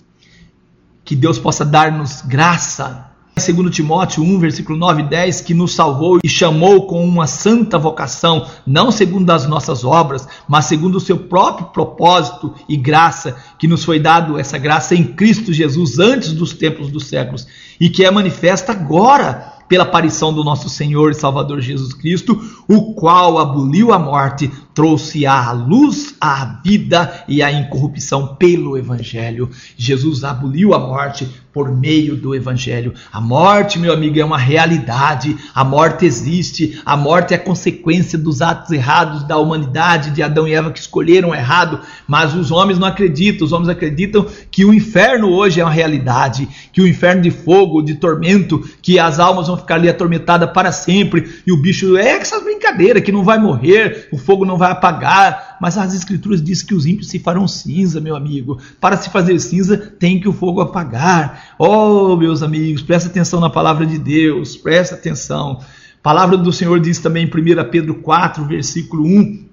Que 1.03 1.15
Deus 1.15 1.39
possa 1.39 1.65
dar-nos 1.65 2.21
graça 2.21 3.14
Segundo 3.37 3.69
Timóteo 3.69 4.23
1, 4.23 4.39
versículo 4.39 4.77
9 4.77 5.01
e 5.01 5.05
10, 5.07 5.41
que 5.41 5.53
nos 5.53 5.75
salvou 5.75 6.19
e 6.23 6.29
chamou 6.29 6.87
com 6.87 7.05
uma 7.05 7.27
santa 7.27 7.77
vocação, 7.77 8.47
não 8.65 8.91
segundo 8.91 9.29
as 9.29 9.45
nossas 9.45 9.83
obras, 9.83 10.25
mas 10.47 10.65
segundo 10.65 10.95
o 10.95 11.01
seu 11.01 11.17
próprio 11.17 11.67
propósito 11.67 12.53
e 12.67 12.77
graça, 12.77 13.35
que 13.59 13.67
nos 13.67 13.83
foi 13.83 13.99
dado 13.99 14.39
essa 14.39 14.57
graça 14.57 14.95
em 14.95 15.03
Cristo 15.03 15.51
Jesus 15.51 15.99
antes 15.99 16.31
dos 16.31 16.53
tempos 16.53 16.89
dos 16.89 17.07
séculos 17.07 17.45
e 17.77 17.89
que 17.89 18.05
é 18.05 18.09
manifesta 18.09 18.71
agora 18.71 19.53
pela 19.67 19.83
aparição 19.83 20.33
do 20.33 20.43
nosso 20.43 20.69
Senhor 20.69 21.11
e 21.11 21.15
Salvador 21.15 21.59
Jesus 21.59 21.93
Cristo, 21.93 22.39
o 22.69 22.93
qual 22.93 23.37
aboliu 23.37 23.91
a 23.91 23.99
morte, 23.99 24.49
trouxe 24.75 25.25
à 25.25 25.53
luz 25.53 26.15
a 26.19 26.59
vida 26.63 27.23
e 27.29 27.41
a 27.41 27.49
incorrupção 27.49 28.35
pelo 28.35 28.77
Evangelho. 28.77 29.49
Jesus 29.77 30.25
aboliu 30.25 30.73
a 30.73 30.79
morte, 30.79 31.27
por 31.55 31.73
meio 31.73 32.17
do 32.17 32.35
Evangelho. 32.35 32.93
A 33.13 33.21
morte, 33.21 33.79
meu 33.79 33.93
amigo, 33.93 34.19
é 34.19 34.25
uma 34.25 34.37
realidade. 34.37 35.37
A 35.55 35.63
morte 35.63 36.05
existe. 36.05 36.81
A 36.85 36.97
morte 36.97 37.33
é 37.33 37.37
consequência 37.37 38.19
dos 38.19 38.41
atos 38.41 38.71
errados 38.71 39.23
da 39.23 39.37
humanidade, 39.37 40.11
de 40.11 40.21
Adão 40.21 40.45
e 40.45 40.53
Eva 40.53 40.69
que 40.69 40.79
escolheram 40.79 41.33
errado. 41.33 41.79
Mas 42.05 42.35
os 42.35 42.51
homens 42.51 42.77
não 42.77 42.85
acreditam. 42.85 43.45
Os 43.45 43.53
homens 43.53 43.69
acreditam 43.69 44.25
que 44.51 44.65
o 44.65 44.73
inferno 44.73 45.29
hoje 45.29 45.61
é 45.61 45.63
uma 45.63 45.71
realidade, 45.71 46.45
que 46.73 46.81
o 46.81 46.87
inferno 46.87 47.21
de 47.21 47.31
fogo, 47.31 47.81
de 47.81 47.95
tormento, 47.95 48.61
que 48.81 48.99
as 48.99 49.17
almas 49.17 49.47
vão 49.47 49.55
ficar 49.55 49.75
ali 49.75 49.87
atormentadas 49.87 50.51
para 50.51 50.73
sempre. 50.73 51.39
E 51.47 51.53
o 51.53 51.61
bicho 51.61 51.95
é 51.95 52.17
essa 52.17 52.41
brincadeira 52.41 52.99
que 52.99 53.13
não 53.13 53.23
vai 53.23 53.39
morrer, 53.39 54.09
o 54.11 54.17
fogo 54.17 54.43
não 54.43 54.57
vai 54.57 54.64
apagar. 54.71 55.57
Mas 55.61 55.77
as 55.77 55.93
escrituras 55.93 56.41
dizem 56.41 56.67
que 56.67 56.73
os 56.73 56.85
ímpios 56.85 57.09
se 57.09 57.19
farão 57.19 57.47
cinza, 57.47 57.99
meu 57.99 58.15
amigo. 58.15 58.59
Para 58.79 58.97
se 58.97 59.09
fazer 59.09 59.39
cinza, 59.39 59.77
tem 59.77 60.19
que 60.19 60.27
o 60.27 60.33
fogo 60.33 60.61
apagar. 60.61 61.55
Oh, 61.57 62.15
meus 62.15 62.43
amigos, 62.43 62.81
presta 62.81 63.09
atenção 63.09 63.39
na 63.39 63.49
palavra 63.49 63.85
de 63.85 63.97
Deus, 63.97 64.55
presta 64.55 64.95
atenção. 64.95 65.59
A 65.61 66.03
palavra 66.03 66.37
do 66.37 66.51
Senhor 66.51 66.79
diz 66.79 66.99
também 66.99 67.25
em 67.25 67.27
1 67.27 67.69
Pedro 67.69 67.95
4, 67.95 68.45
versículo 68.45 69.05
1 69.05 69.45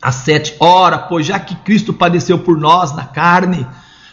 a 0.00 0.10
7. 0.10 0.56
Ora, 0.58 0.98
pois 0.98 1.26
já 1.26 1.38
que 1.38 1.54
Cristo 1.56 1.92
padeceu 1.92 2.38
por 2.38 2.58
nós 2.58 2.94
na 2.94 3.04
carne, 3.04 3.66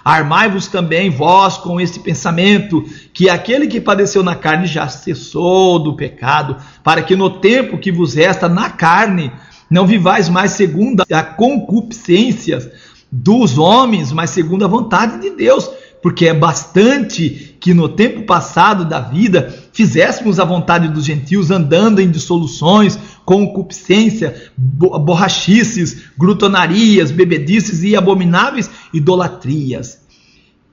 armai-vos 0.04 0.68
também 0.68 1.10
vós 1.10 1.58
com 1.58 1.82
esse 1.82 2.00
pensamento, 2.00 2.84
que 3.14 3.30
aquele 3.30 3.68
que 3.68 3.82
padeceu 3.82 4.24
na 4.24 4.36
carne 4.36 4.66
já 4.66 4.88
cessou 4.88 5.80
do 5.80 5.96
pecado, 5.96 6.56
para 6.82 7.02
que 7.02 7.16
no 7.16 7.30
tempo 7.30 7.78
que 7.78 7.92
vos 7.92 8.14
resta 8.14 8.48
na 8.48 8.70
carne, 8.70 9.32
não 9.70 9.86
vivais 9.86 10.30
mais 10.30 10.52
segundo 10.52 11.04
a 11.12 11.24
concupiscência 11.24 12.72
dos 13.12 13.58
homens, 13.58 14.12
mas 14.12 14.30
segundo 14.30 14.66
a 14.66 14.68
vontade 14.68 15.22
de 15.22 15.30
Deus 15.32 15.70
porque 16.02 16.28
é 16.28 16.34
bastante 16.34 17.56
que 17.60 17.74
no 17.74 17.90
tempo 17.90 18.24
passado 18.24 18.86
da 18.86 19.00
vida 19.00 19.54
fizéssemos 19.74 20.40
a 20.40 20.46
vontade 20.46 20.88
dos 20.88 21.04
gentios, 21.04 21.52
andando 21.52 22.00
em 22.00 22.10
dissoluções, 22.10 22.98
concupiscência, 23.26 24.52
borrachices, 24.58 26.04
glutonarias, 26.18 27.12
bebedices 27.12 27.84
e 27.84 27.96
abomináveis 27.96 28.70
idolatrias. 28.94 30.02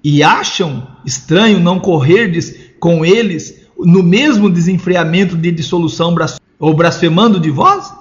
E 0.02 0.22
acham 0.22 0.86
estranho 1.04 1.58
não 1.58 1.80
correrdes 1.80 2.54
com 2.78 3.04
eles 3.04 3.62
no 3.78 4.02
mesmo 4.02 4.50
desenfreamento 4.50 5.36
de 5.36 5.50
dissolução 5.50 6.14
ou 6.60 6.74
blasfemando 6.74 7.40
de 7.40 7.50
vós? 7.50 7.92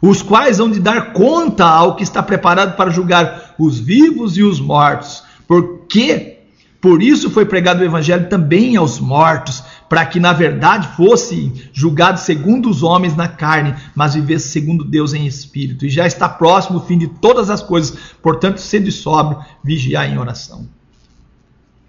Os 0.00 0.22
quais 0.22 0.60
hão 0.60 0.70
de 0.70 0.80
dar 0.80 1.12
conta 1.12 1.64
ao 1.64 1.96
que 1.96 2.02
está 2.02 2.22
preparado 2.22 2.76
para 2.76 2.90
julgar 2.90 3.54
os 3.58 3.78
vivos 3.78 4.36
e 4.36 4.42
os 4.42 4.60
mortos, 4.60 5.22
porque 5.46 6.36
por 6.80 7.02
isso 7.02 7.30
foi 7.30 7.44
pregado 7.44 7.80
o 7.80 7.84
evangelho 7.84 8.28
também 8.28 8.76
aos 8.76 9.00
mortos, 9.00 9.62
para 9.88 10.06
que 10.06 10.20
na 10.20 10.32
verdade 10.32 10.86
fosse 10.96 11.52
julgado 11.72 12.20
segundo 12.20 12.70
os 12.70 12.82
homens 12.82 13.16
na 13.16 13.26
carne, 13.26 13.74
mas 13.92 14.14
vivesse 14.14 14.50
segundo 14.50 14.84
Deus 14.84 15.12
em 15.12 15.26
espírito. 15.26 15.84
E 15.84 15.90
já 15.90 16.06
está 16.06 16.28
próximo 16.28 16.78
o 16.78 16.82
fim 16.82 16.96
de 16.96 17.08
todas 17.08 17.50
as 17.50 17.62
coisas, 17.62 17.96
portanto, 18.22 18.58
sede 18.58 18.92
sóbrio, 18.92 19.44
vigiar 19.64 20.08
em 20.08 20.18
oração. 20.18 20.68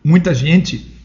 Muita 0.04 0.34
gente, 0.34 0.96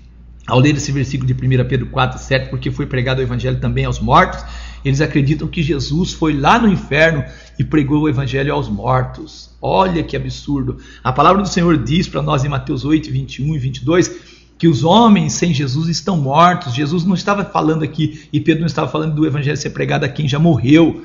ao 0.46 0.58
ler 0.58 0.76
esse 0.76 0.90
versículo 0.90 1.26
de 1.26 1.34
1 1.34 1.68
Pedro 1.68 1.86
4, 1.88 2.18
7, 2.18 2.48
porque 2.48 2.70
foi 2.70 2.86
pregado 2.86 3.18
o 3.18 3.22
evangelho 3.22 3.60
também 3.60 3.84
aos 3.84 4.00
mortos, 4.00 4.42
eles 4.84 5.00
acreditam 5.00 5.48
que 5.48 5.62
Jesus 5.62 6.12
foi 6.12 6.34
lá 6.34 6.58
no 6.58 6.68
inferno 6.68 7.24
e 7.58 7.64
pregou 7.64 8.02
o 8.02 8.08
evangelho 8.08 8.52
aos 8.52 8.68
mortos. 8.68 9.50
Olha 9.60 10.02
que 10.02 10.16
absurdo. 10.16 10.78
A 11.02 11.12
palavra 11.12 11.42
do 11.42 11.48
Senhor 11.48 11.76
diz 11.78 12.08
para 12.08 12.22
nós 12.22 12.44
em 12.44 12.48
Mateus 12.48 12.84
8, 12.84 13.10
21 13.10 13.54
e 13.54 13.58
22 13.58 14.32
que 14.62 14.68
os 14.68 14.84
homens 14.84 15.32
sem 15.32 15.52
Jesus 15.52 15.88
estão 15.88 16.16
mortos. 16.16 16.72
Jesus 16.72 17.04
não 17.04 17.14
estava 17.14 17.44
falando 17.44 17.82
aqui, 17.82 18.28
e 18.32 18.40
Pedro 18.40 18.60
não 18.60 18.68
estava 18.68 18.88
falando 18.88 19.12
do 19.12 19.26
evangelho 19.26 19.56
ser 19.56 19.70
pregado 19.70 20.04
a 20.04 20.08
quem 20.08 20.28
já 20.28 20.38
morreu. 20.38 21.02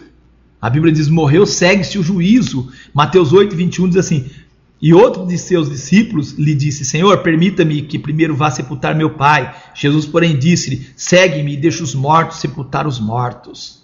A 0.62 0.70
Bíblia 0.70 0.94
diz: 0.94 1.08
morreu, 1.08 1.44
segue-se 1.46 1.98
o 1.98 2.04
juízo. 2.04 2.72
Mateus 2.94 3.34
8, 3.34 3.56
21 3.56 3.90
diz 3.90 3.98
assim: 3.98 4.30
E 4.82 4.94
outro 4.94 5.26
de 5.26 5.38
seus 5.38 5.70
discípulos 5.70 6.34
lhe 6.34 6.54
disse: 6.54 6.86
Senhor, 6.86 7.18
permita-me 7.20 7.82
que 7.82 7.98
primeiro 7.98 8.36
vá 8.36 8.52
sepultar 8.52 8.96
meu 8.96 9.12
pai. 9.12 9.56
Jesus, 9.74 10.06
porém, 10.06 10.38
disse-lhe: 10.38 10.88
Segue-me 10.96 11.54
e 11.54 11.58
deixa 11.58 11.84
os 11.84 11.96
mortos 11.96 12.38
sepultar 12.38 12.86
os 12.86 13.00
mortos. 13.00 13.82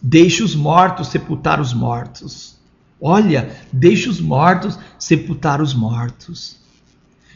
Deixe 0.00 0.42
os 0.42 0.54
mortos 0.54 1.08
sepultar 1.08 1.60
os 1.60 1.74
mortos. 1.74 2.56
Olha, 3.00 3.56
deixe 3.72 4.08
os 4.08 4.20
mortos 4.20 4.78
sepultar 4.98 5.60
os 5.60 5.74
mortos. 5.74 6.56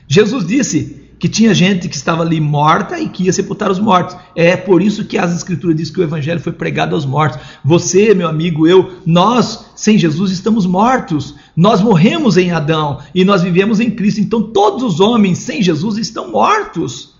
Jesus 0.06 0.46
disse 0.46 1.01
que 1.22 1.28
tinha 1.28 1.54
gente 1.54 1.88
que 1.88 1.94
estava 1.94 2.24
ali 2.24 2.40
morta 2.40 2.98
e 2.98 3.08
que 3.08 3.22
ia 3.22 3.32
sepultar 3.32 3.70
os 3.70 3.78
mortos. 3.78 4.16
É 4.34 4.56
por 4.56 4.82
isso 4.82 5.04
que 5.04 5.16
as 5.16 5.32
escrituras 5.32 5.76
dizem 5.76 5.94
que 5.94 6.00
o 6.00 6.02
evangelho 6.02 6.40
foi 6.40 6.52
pregado 6.52 6.96
aos 6.96 7.06
mortos. 7.06 7.38
Você, 7.64 8.12
meu 8.12 8.26
amigo, 8.26 8.66
eu, 8.66 8.94
nós 9.06 9.66
sem 9.76 9.96
Jesus 9.96 10.32
estamos 10.32 10.66
mortos. 10.66 11.36
Nós 11.56 11.80
morremos 11.80 12.36
em 12.36 12.50
Adão 12.50 12.98
e 13.14 13.24
nós 13.24 13.40
vivemos 13.40 13.78
em 13.78 13.88
Cristo. 13.88 14.20
Então 14.20 14.42
todos 14.42 14.82
os 14.82 14.98
homens 14.98 15.38
sem 15.38 15.62
Jesus 15.62 15.96
estão 15.96 16.32
mortos. 16.32 17.14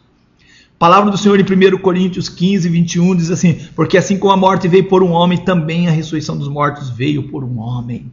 Palavra 0.81 1.09
do 1.09 1.17
Senhor 1.17 1.39
em 1.39 1.45
1 1.45 1.79
Coríntios 1.79 2.29
15, 2.29 2.69
21 2.69 3.15
diz 3.15 3.31
assim: 3.31 3.61
Porque 3.77 3.97
assim 3.97 4.19
como 4.19 4.33
a 4.33 4.37
morte 4.37 4.67
veio 4.67 4.89
por 4.89 5.05
um 5.05 5.13
homem, 5.13 5.39
também 5.39 5.87
a 5.87 5.93
ressurreição 5.93 6.37
dos 6.37 6.49
mortos 6.49 6.91
veio 6.91 7.29
por 7.29 7.45
um 7.45 7.61
homem. 7.61 8.11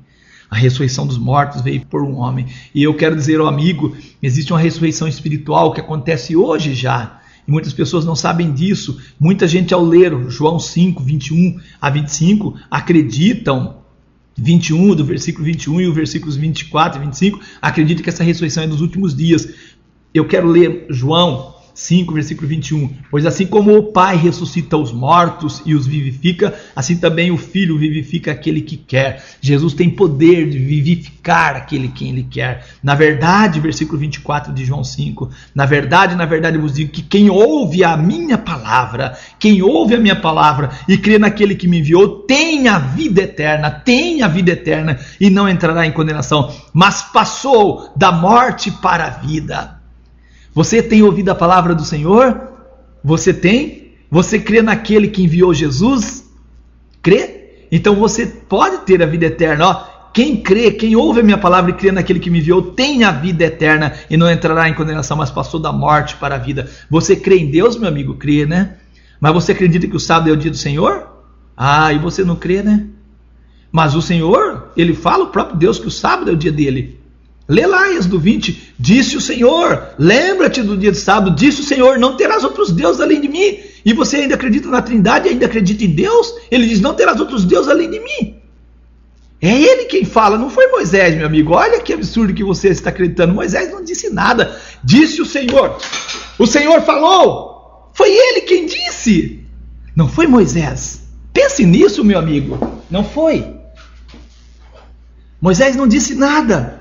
A 0.50 0.56
ressurreição 0.56 1.06
dos 1.06 1.18
mortos 1.18 1.62
veio 1.62 1.86
por 1.86 2.02
um 2.04 2.16
homem. 2.18 2.48
E 2.74 2.82
eu 2.84 2.94
quero 2.96 3.16
dizer 3.16 3.40
ao 3.40 3.48
amigo: 3.48 3.96
existe 4.22 4.52
uma 4.52 4.60
ressurreição 4.60 5.08
espiritual 5.08 5.74
que 5.74 5.82
acontece 5.82 6.36
hoje 6.36 6.74
já. 6.74 7.20
E 7.48 7.52
muitas 7.52 7.74
pessoas 7.74 8.06
não 8.06 8.16
sabem 8.16 8.52
disso. 8.52 9.00
Muita 9.20 9.48
gente, 9.48 9.74
ao 9.74 9.84
ler 9.84 10.30
João 10.30 10.60
5, 10.60 11.04
21 11.04 11.60
a 11.82 11.90
25, 11.90 12.56
acreditam 12.70 13.80
21, 14.38 14.96
do 14.96 15.06
versículo 15.06 15.46
21 15.46 15.82
e 15.82 15.88
o 15.88 15.94
versículos 15.94 16.36
24 16.36 17.02
e 17.02 17.06
25, 17.06 17.40
acredita 17.62 18.02
que 18.02 18.10
essa 18.10 18.24
ressurreição 18.24 18.64
é 18.64 18.68
dos 18.68 18.82
últimos 18.82 19.16
dias. 19.16 19.54
Eu 20.14 20.26
quero 20.26 20.48
ler 20.48 20.88
João 20.90 21.56
5, 21.80 22.14
versículo 22.14 22.48
21. 22.48 22.94
Pois 23.10 23.26
assim 23.26 23.46
como 23.46 23.76
o 23.76 23.84
Pai 23.94 24.18
ressuscita 24.18 24.76
os 24.76 24.92
mortos 24.92 25.62
e 25.66 25.74
os 25.74 25.88
vivifica, 25.88 26.54
assim 26.76 26.98
também 26.98 27.32
o 27.32 27.38
Filho 27.38 27.78
vivifica 27.78 28.32
aquele 28.32 28.62
que 28.62 28.76
quer. 28.76 29.24
Jesus 29.40 29.74
tem 29.74 29.90
poder 29.90 30.50
de 30.50 30.60
vivificar 30.60 31.56
aquele 31.56 31.88
quem 31.88 32.10
ele 32.10 32.28
quer. 32.30 32.66
Na 32.84 32.96
verdade, 32.96 33.62
versículo 33.62 33.98
24 33.98 34.54
de 34.54 34.66
João 34.66 34.84
5, 34.84 35.30
na 35.56 35.66
verdade, 35.66 36.16
na 36.16 36.26
verdade 36.26 36.58
eu 36.58 36.62
vos 36.62 36.74
digo 36.74 36.92
que 36.92 37.02
quem 37.02 37.30
ouve 37.30 37.84
a 37.84 37.96
minha 37.96 38.38
palavra, 38.38 39.18
quem 39.40 39.62
ouve 39.62 39.96
a 39.96 40.00
minha 40.00 40.18
palavra 40.18 40.72
e 40.88 40.98
crê 40.98 41.18
naquele 41.18 41.56
que 41.56 41.68
me 41.68 41.80
enviou, 41.80 42.24
tem 42.24 42.68
a 42.68 42.78
vida 42.78 43.22
eterna, 43.22 43.72
tem 43.72 44.22
a 44.22 44.28
vida 44.28 44.52
eterna 44.52 45.00
e 45.20 45.30
não 45.30 45.48
entrará 45.48 45.88
em 45.88 45.94
condenação, 45.94 46.54
mas 46.74 47.02
passou 47.02 47.94
da 47.96 48.12
morte 48.12 48.70
para 48.70 49.06
a 49.06 49.10
vida. 49.10 49.79
Você 50.60 50.84
tem 50.84 51.02
ouvido 51.02 51.30
a 51.30 51.36
palavra 51.36 51.74
do 51.74 51.86
Senhor? 51.86 52.38
Você 53.02 53.34
tem? 53.34 53.94
Você 54.12 54.38
crê 54.38 54.62
naquele 54.62 55.08
que 55.08 55.24
enviou 55.24 55.54
Jesus? 55.54 56.30
Crê? 57.02 57.68
Então 57.72 57.96
você 57.96 58.26
pode 58.26 58.80
ter 58.80 59.02
a 59.02 59.06
vida 59.06 59.28
eterna. 59.28 59.68
Ó, 59.70 60.12
quem 60.12 60.36
crê, 60.44 60.70
quem 60.72 60.98
ouve 60.98 61.22
a 61.22 61.24
minha 61.24 61.38
palavra 61.38 61.72
e 61.72 61.76
crê 61.76 61.94
naquele 61.94 62.20
que 62.20 62.30
me 62.30 62.40
enviou, 62.40 62.62
tem 62.62 63.06
a 63.06 63.12
vida 63.12 63.46
eterna 63.46 63.94
e 64.10 64.18
não 64.18 64.30
entrará 64.30 64.68
em 64.68 64.74
condenação, 64.74 65.16
mas 65.16 65.32
passou 65.32 65.62
da 65.62 65.72
morte 65.72 66.18
para 66.18 66.36
a 66.36 66.38
vida. 66.38 66.70
Você 66.90 67.16
crê 67.16 67.38
em 67.38 67.50
Deus, 67.50 67.78
meu 67.78 67.88
amigo? 67.88 68.16
Crê, 68.16 68.46
né? 68.46 68.80
Mas 69.18 69.34
você 69.34 69.54
acredita 69.54 69.88
que 69.88 69.96
o 69.96 70.00
sábado 70.00 70.30
é 70.30 70.34
o 70.34 70.38
dia 70.38 70.52
do 70.52 70.58
Senhor? 70.58 71.08
Ah, 71.56 71.94
e 71.94 72.00
você 72.00 72.26
não 72.26 72.36
crê, 72.36 72.62
né? 72.62 72.86
Mas 73.72 73.96
o 73.96 74.02
Senhor, 74.02 74.74
ele 74.76 74.94
fala 74.94 75.24
o 75.24 75.28
próprio 75.28 75.58
Deus 75.58 75.80
que 75.80 75.88
o 75.88 75.92
sábado 75.92 76.30
é 76.30 76.34
o 76.34 76.38
dia 76.38 76.52
dele. 76.52 76.99
Lê 77.50 77.64
Êxodo 77.98 78.20
20. 78.20 78.76
Disse 78.78 79.18
o 79.18 79.22
Senhor: 79.22 79.96
Lembra-te 79.98 80.62
do 80.62 80.78
dia 80.78 80.92
de 80.92 81.00
sábado. 81.00 81.36
Disse 81.36 81.62
o 81.62 81.64
Senhor: 81.64 81.98
Não 81.98 82.16
terás 82.16 82.44
outros 82.44 82.72
deuses 82.72 83.02
além 83.02 83.20
de 83.20 83.28
mim. 83.28 83.58
E 83.84 83.92
você 83.92 84.18
ainda 84.18 84.36
acredita 84.36 84.70
na 84.70 84.84
Trindade, 84.84 85.30
ainda 85.30 85.48
acredita 85.48 85.84
em 85.84 85.90
Deus? 85.90 86.32
Ele 86.52 86.68
diz: 86.68 86.80
Não 86.80 86.94
terás 86.94 87.20
outros 87.20 87.44
deuses 87.44 87.68
além 87.68 87.90
de 87.90 88.00
mim. 88.00 88.36
É 89.42 89.50
ele 89.50 89.86
quem 89.86 90.04
fala, 90.04 90.38
não 90.38 90.50
foi 90.50 90.68
Moisés, 90.68 91.16
meu 91.16 91.26
amigo. 91.26 91.54
Olha 91.54 91.80
que 91.80 91.94
absurdo 91.94 92.34
que 92.34 92.44
você 92.44 92.68
está 92.70 92.90
acreditando. 92.90 93.34
Moisés 93.34 93.72
não 93.72 93.82
disse 93.82 94.10
nada. 94.10 94.60
Disse 94.84 95.22
o 95.22 95.26
Senhor. 95.26 95.78
O 96.38 96.46
Senhor 96.46 96.82
falou. 96.82 97.90
Foi 97.94 98.12
ele 98.12 98.42
quem 98.42 98.66
disse. 98.66 99.46
Não 99.96 100.10
foi 100.10 100.28
Moisés. 100.28 101.04
Pense 101.34 101.66
nisso, 101.66 102.04
meu 102.04 102.20
amigo. 102.20 102.82
Não 102.92 103.04
foi. 103.04 103.46
Moisés 105.42 105.76
não 105.78 105.88
disse 105.88 106.16
nada. 106.16 106.79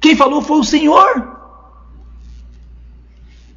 Quem 0.00 0.16
falou 0.16 0.40
foi 0.40 0.58
o 0.58 0.64
Senhor. 0.64 1.40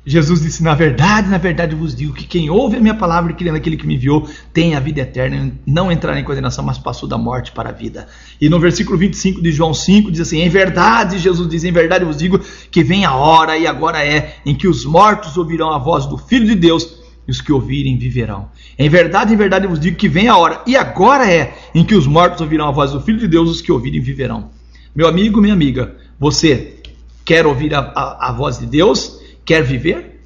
Jesus 0.06 0.42
disse: 0.42 0.62
Na 0.62 0.76
verdade, 0.76 1.30
na 1.30 1.38
verdade 1.38 1.74
vos 1.74 1.96
digo 1.96 2.14
que 2.14 2.26
quem 2.26 2.50
ouve 2.50 2.76
a 2.76 2.80
minha 2.80 2.94
palavra 2.94 3.32
e 3.32 3.36
crê 3.36 3.52
naquele 3.52 3.78
que 3.78 3.88
me 3.88 3.96
enviou 3.96 4.28
tem 4.52 4.76
a 4.76 4.80
vida 4.80 5.00
eterna, 5.00 5.54
não 5.66 5.90
entrará 5.90 6.20
em 6.20 6.24
condenação, 6.26 6.64
mas 6.64 6.78
passou 6.78 7.08
da 7.08 7.18
morte 7.18 7.54
para 7.54 7.70
a 7.70 7.72
vida. 7.72 8.08
E 8.40 8.50
no 8.50 8.60
versículo 8.60 8.98
25 8.98 9.42
de 9.42 9.52
João 9.52 9.74
5 9.74 10.12
diz 10.12 10.20
assim: 10.20 10.42
Em 10.42 10.50
verdade, 10.50 11.18
Jesus 11.20 11.48
diz: 11.48 11.64
Em 11.64 11.72
verdade 11.72 12.04
vos 12.04 12.18
digo 12.18 12.40
que 12.70 12.84
vem 12.84 13.06
a 13.06 13.16
hora, 13.16 13.58
e 13.58 13.66
agora 13.66 14.06
é, 14.06 14.36
em 14.46 14.54
que 14.54 14.68
os 14.68 14.84
mortos 14.84 15.38
ouvirão 15.38 15.72
a 15.72 15.78
voz 15.78 16.06
do 16.06 16.18
Filho 16.18 16.46
de 16.46 16.56
Deus, 16.56 17.02
e 17.26 17.32
os 17.32 17.40
que 17.40 17.54
ouvirem 17.54 17.98
viverão. 17.98 18.50
Em 18.78 18.90
verdade, 18.90 19.34
em 19.34 19.38
verdade 19.38 19.68
vos 19.68 19.80
digo 19.80 19.96
que 19.96 20.10
vem 20.10 20.28
a 20.28 20.36
hora, 20.36 20.62
e 20.68 20.76
agora 20.76 21.32
é, 21.32 21.56
em 21.74 21.86
que 21.86 21.96
os 21.96 22.06
mortos 22.06 22.42
ouvirão 22.42 22.68
a 22.68 22.72
voz 22.72 22.92
do 22.92 23.00
Filho 23.00 23.20
de 23.20 23.28
Deus, 23.28 23.48
e 23.48 23.52
os 23.54 23.62
que 23.62 23.72
ouvirem 23.72 24.02
viverão. 24.02 24.50
Meu 24.94 25.08
amigo, 25.08 25.42
minha 25.42 25.54
amiga, 25.54 25.96
você 26.20 26.82
quer 27.26 27.46
ouvir 27.46 27.74
a, 27.74 27.80
a, 27.80 28.30
a 28.30 28.32
voz 28.32 28.60
de 28.60 28.66
Deus? 28.66 29.20
Quer 29.46 29.64
viver? 29.64 30.22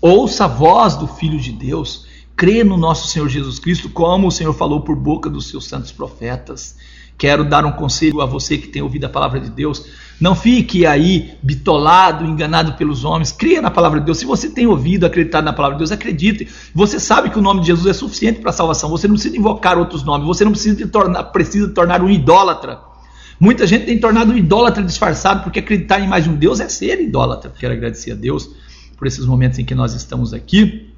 Ouça 0.00 0.44
a 0.44 0.48
voz 0.48 0.96
do 0.96 1.06
Filho 1.06 1.38
de 1.38 1.52
Deus. 1.52 2.06
Crê 2.36 2.64
no 2.64 2.76
nosso 2.76 3.08
Senhor 3.08 3.28
Jesus 3.28 3.58
Cristo, 3.58 3.90
como 3.90 4.28
o 4.28 4.30
Senhor 4.30 4.54
falou 4.54 4.80
por 4.80 4.96
boca 4.96 5.28
dos 5.28 5.48
seus 5.48 5.66
santos 5.66 5.92
profetas. 5.92 6.76
Quero 7.18 7.44
dar 7.44 7.66
um 7.66 7.72
conselho 7.72 8.22
a 8.22 8.26
você 8.26 8.56
que 8.56 8.68
tem 8.68 8.80
ouvido 8.80 9.04
a 9.04 9.08
palavra 9.10 9.38
de 9.38 9.50
Deus. 9.50 9.84
Não 10.18 10.34
fique 10.34 10.86
aí 10.86 11.34
bitolado, 11.42 12.24
enganado 12.24 12.72
pelos 12.78 13.04
homens. 13.04 13.30
Cria 13.30 13.60
na 13.60 13.70
palavra 13.70 14.00
de 14.00 14.06
Deus. 14.06 14.16
Se 14.16 14.24
você 14.24 14.48
tem 14.48 14.66
ouvido, 14.66 15.04
acreditado 15.04 15.44
na 15.44 15.52
palavra 15.52 15.76
de 15.76 15.80
Deus, 15.80 15.92
acredite. 15.92 16.48
Você 16.74 16.98
sabe 16.98 17.28
que 17.28 17.38
o 17.38 17.42
nome 17.42 17.60
de 17.60 17.66
Jesus 17.66 17.86
é 17.86 17.92
suficiente 17.92 18.40
para 18.40 18.48
a 18.48 18.54
salvação. 18.54 18.88
Você 18.88 19.06
não 19.06 19.16
precisa 19.16 19.36
invocar 19.36 19.76
outros 19.76 20.02
nomes. 20.02 20.26
Você 20.26 20.46
não 20.46 20.52
precisa, 20.52 20.88
tornar, 20.88 21.24
precisa 21.24 21.68
tornar 21.68 22.00
um 22.00 22.08
idólatra. 22.08 22.89
Muita 23.40 23.66
gente 23.66 23.86
tem 23.86 23.98
tornado 23.98 24.32
um 24.32 24.36
idólatra 24.36 24.84
disfarçado, 24.84 25.42
porque 25.42 25.60
acreditar 25.60 25.98
em 25.98 26.06
mais 26.06 26.26
um 26.26 26.36
Deus 26.36 26.60
é 26.60 26.68
ser 26.68 27.00
idólatra. 27.00 27.50
Quero 27.58 27.72
agradecer 27.72 28.12
a 28.12 28.14
Deus 28.14 28.50
por 28.98 29.06
esses 29.06 29.24
momentos 29.24 29.58
em 29.58 29.64
que 29.64 29.74
nós 29.74 29.94
estamos 29.94 30.34
aqui. 30.34 30.88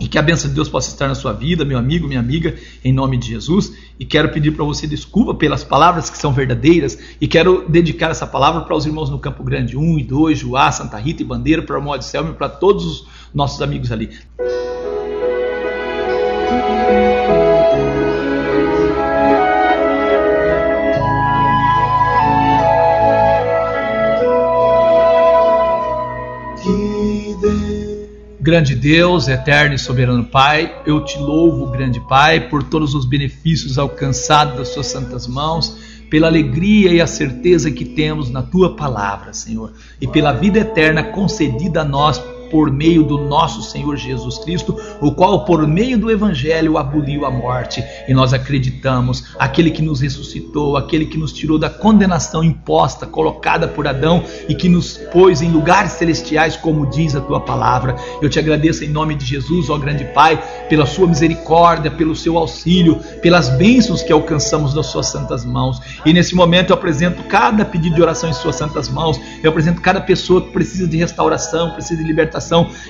E 0.00 0.08
que 0.08 0.16
a 0.16 0.22
bênção 0.22 0.48
de 0.48 0.54
Deus 0.54 0.66
possa 0.66 0.88
estar 0.88 1.08
na 1.08 1.14
sua 1.14 1.34
vida, 1.34 1.62
meu 1.62 1.76
amigo, 1.76 2.08
minha 2.08 2.18
amiga, 2.18 2.54
em 2.82 2.90
nome 2.90 3.18
de 3.18 3.28
Jesus. 3.28 3.74
E 3.98 4.06
quero 4.06 4.30
pedir 4.30 4.52
para 4.52 4.64
você 4.64 4.86
desculpa 4.86 5.34
pelas 5.34 5.62
palavras 5.62 6.08
que 6.08 6.16
são 6.16 6.32
verdadeiras. 6.32 6.98
E 7.20 7.28
quero 7.28 7.68
dedicar 7.68 8.10
essa 8.10 8.26
palavra 8.26 8.62
para 8.62 8.74
os 8.74 8.86
irmãos 8.86 9.10
no 9.10 9.18
Campo 9.18 9.44
Grande 9.44 9.76
1 9.76 9.98
e 9.98 10.02
2, 10.02 10.38
Juá, 10.38 10.72
Santa 10.72 10.96
Rita 10.96 11.20
e 11.20 11.26
Bandeira, 11.26 11.60
para 11.60 11.78
o 11.78 11.82
Modo 11.82 12.02
Selma 12.02 12.30
e 12.30 12.34
para 12.34 12.48
todos 12.48 12.86
os 12.86 13.06
nossos 13.34 13.60
amigos 13.60 13.92
ali. 13.92 14.08
Grande 28.50 28.74
Deus, 28.74 29.28
eterno 29.28 29.76
e 29.76 29.78
soberano 29.78 30.24
Pai, 30.24 30.82
eu 30.84 31.04
te 31.04 31.16
louvo, 31.20 31.70
grande 31.70 32.00
Pai, 32.00 32.48
por 32.48 32.64
todos 32.64 32.96
os 32.96 33.04
benefícios 33.04 33.78
alcançados 33.78 34.56
das 34.56 34.68
suas 34.70 34.88
santas 34.88 35.28
mãos, 35.28 35.76
pela 36.10 36.26
alegria 36.26 36.92
e 36.92 37.00
a 37.00 37.06
certeza 37.06 37.70
que 37.70 37.84
temos 37.84 38.28
na 38.28 38.42
tua 38.42 38.74
palavra, 38.74 39.32
Senhor, 39.32 39.72
e 40.00 40.08
pela 40.08 40.32
vida 40.32 40.58
eterna 40.58 41.04
concedida 41.04 41.82
a 41.82 41.84
nós 41.84 42.18
por 42.50 42.70
meio 42.70 43.04
do 43.04 43.16
nosso 43.16 43.62
Senhor 43.62 43.96
Jesus 43.96 44.38
Cristo, 44.38 44.76
o 45.00 45.12
qual, 45.12 45.44
por 45.44 45.66
meio 45.66 45.96
do 45.96 46.10
Evangelho, 46.10 46.76
aboliu 46.76 47.24
a 47.24 47.30
morte. 47.30 47.82
E 48.08 48.12
nós 48.12 48.34
acreditamos, 48.34 49.24
aquele 49.38 49.70
que 49.70 49.80
nos 49.80 50.00
ressuscitou, 50.00 50.76
aquele 50.76 51.06
que 51.06 51.16
nos 51.16 51.32
tirou 51.32 51.58
da 51.58 51.70
condenação 51.70 52.42
imposta, 52.42 53.06
colocada 53.06 53.68
por 53.68 53.86
Adão 53.86 54.22
e 54.48 54.54
que 54.54 54.68
nos 54.68 54.98
pôs 55.12 55.40
em 55.40 55.50
lugares 55.50 55.92
celestiais, 55.92 56.56
como 56.56 56.86
diz 56.86 57.14
a 57.14 57.20
tua 57.20 57.40
palavra. 57.40 57.96
Eu 58.20 58.28
te 58.28 58.38
agradeço 58.38 58.84
em 58.84 58.88
nome 58.88 59.14
de 59.14 59.24
Jesus, 59.24 59.70
ó 59.70 59.78
grande 59.78 60.04
Pai, 60.12 60.42
pela 60.68 60.86
sua 60.86 61.06
misericórdia, 61.06 61.90
pelo 61.90 62.16
seu 62.16 62.36
auxílio, 62.36 62.96
pelas 63.22 63.48
bênçãos 63.50 64.02
que 64.02 64.12
alcançamos 64.12 64.74
das 64.74 64.86
suas 64.86 65.06
santas 65.06 65.44
mãos. 65.44 65.80
E 66.04 66.12
nesse 66.12 66.34
momento 66.34 66.70
eu 66.70 66.74
apresento 66.74 67.22
cada 67.24 67.64
pedido 67.64 67.94
de 67.94 68.02
oração 68.02 68.28
em 68.28 68.32
suas 68.32 68.56
santas 68.56 68.88
mãos, 68.88 69.20
eu 69.42 69.50
apresento 69.50 69.80
cada 69.80 70.00
pessoa 70.00 70.42
que 70.42 70.50
precisa 70.50 70.88
de 70.88 70.96
restauração, 70.96 71.70
precisa 71.70 72.00
de 72.00 72.06
libertação 72.06 72.39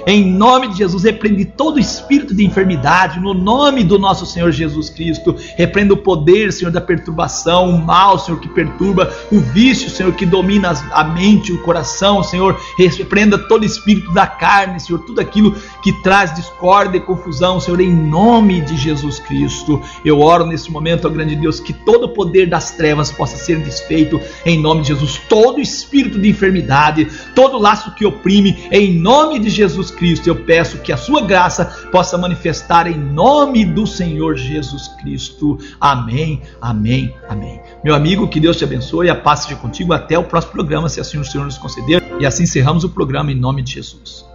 em 0.06 0.24
nome 0.24 0.68
de 0.68 0.78
Jesus, 0.78 1.04
repreende 1.04 1.44
todo 1.44 1.78
espírito 1.78 2.34
de 2.34 2.44
enfermidade, 2.44 3.20
no 3.20 3.34
nome 3.34 3.84
do 3.84 3.98
nosso 3.98 4.24
Senhor 4.24 4.50
Jesus 4.52 4.88
Cristo. 4.90 5.36
Repreenda 5.56 5.94
o 5.94 5.96
poder, 5.96 6.52
Senhor, 6.52 6.70
da 6.70 6.80
perturbação, 6.80 7.70
o 7.70 7.84
mal, 7.84 8.18
Senhor, 8.18 8.40
que 8.40 8.48
perturba, 8.48 9.12
o 9.30 9.40
vício, 9.40 9.90
Senhor, 9.90 10.12
que 10.12 10.24
domina 10.24 10.72
a 10.92 11.04
mente, 11.04 11.52
o 11.52 11.62
coração, 11.62 12.22
Senhor. 12.22 12.58
Repreenda 12.78 13.38
todo 13.38 13.64
espírito 13.64 14.12
da 14.12 14.26
carne, 14.26 14.80
Senhor, 14.80 15.00
tudo 15.00 15.20
aquilo 15.20 15.54
que 15.82 15.92
traz 16.02 16.34
discórdia 16.34 16.98
e 16.98 17.00
confusão, 17.00 17.60
Senhor, 17.60 17.80
em 17.80 17.92
nome 17.92 18.60
de 18.60 18.76
Jesus 18.76 19.18
Cristo. 19.18 19.80
Eu 20.04 20.20
oro 20.20 20.46
nesse 20.46 20.70
momento, 20.70 21.06
ó 21.06 21.10
grande 21.10 21.36
Deus, 21.36 21.60
que 21.60 21.72
todo 21.72 22.04
o 22.04 22.08
poder 22.08 22.48
das 22.48 22.72
trevas 22.72 23.10
possa 23.10 23.36
ser 23.36 23.58
desfeito 23.60 24.20
em 24.44 24.60
nome 24.60 24.82
de 24.82 24.88
Jesus. 24.88 25.20
Todo 25.28 25.60
espírito 25.60 26.18
de 26.18 26.28
enfermidade, 26.28 27.08
todo 27.34 27.58
laço 27.58 27.94
que 27.94 28.06
oprime, 28.06 28.68
em 28.70 28.94
de 29.40 29.50
Jesus 29.50 29.90
Cristo, 29.90 30.28
eu 30.28 30.44
peço 30.44 30.78
que 30.78 30.92
a 30.92 30.96
sua 30.96 31.22
graça 31.22 31.64
possa 31.90 32.16
manifestar 32.16 32.86
em 32.86 32.96
nome 32.96 33.64
do 33.64 33.86
Senhor 33.86 34.36
Jesus 34.36 34.88
Cristo. 35.00 35.58
Amém, 35.80 36.42
amém, 36.60 37.14
amém. 37.28 37.60
Meu 37.82 37.94
amigo, 37.94 38.28
que 38.28 38.38
Deus 38.38 38.56
te 38.56 38.64
abençoe, 38.64 39.10
a 39.10 39.14
paz 39.14 39.40
seja 39.40 39.56
contigo 39.56 39.92
até 39.92 40.18
o 40.18 40.24
próximo 40.24 40.52
programa, 40.52 40.88
se 40.88 41.00
assim 41.00 41.18
o 41.18 41.24
Senhor 41.24 41.44
nos 41.44 41.58
conceder. 41.58 42.02
E 42.20 42.26
assim 42.26 42.44
encerramos 42.44 42.84
o 42.84 42.88
programa 42.90 43.32
em 43.32 43.34
nome 43.34 43.62
de 43.62 43.72
Jesus. 43.72 44.29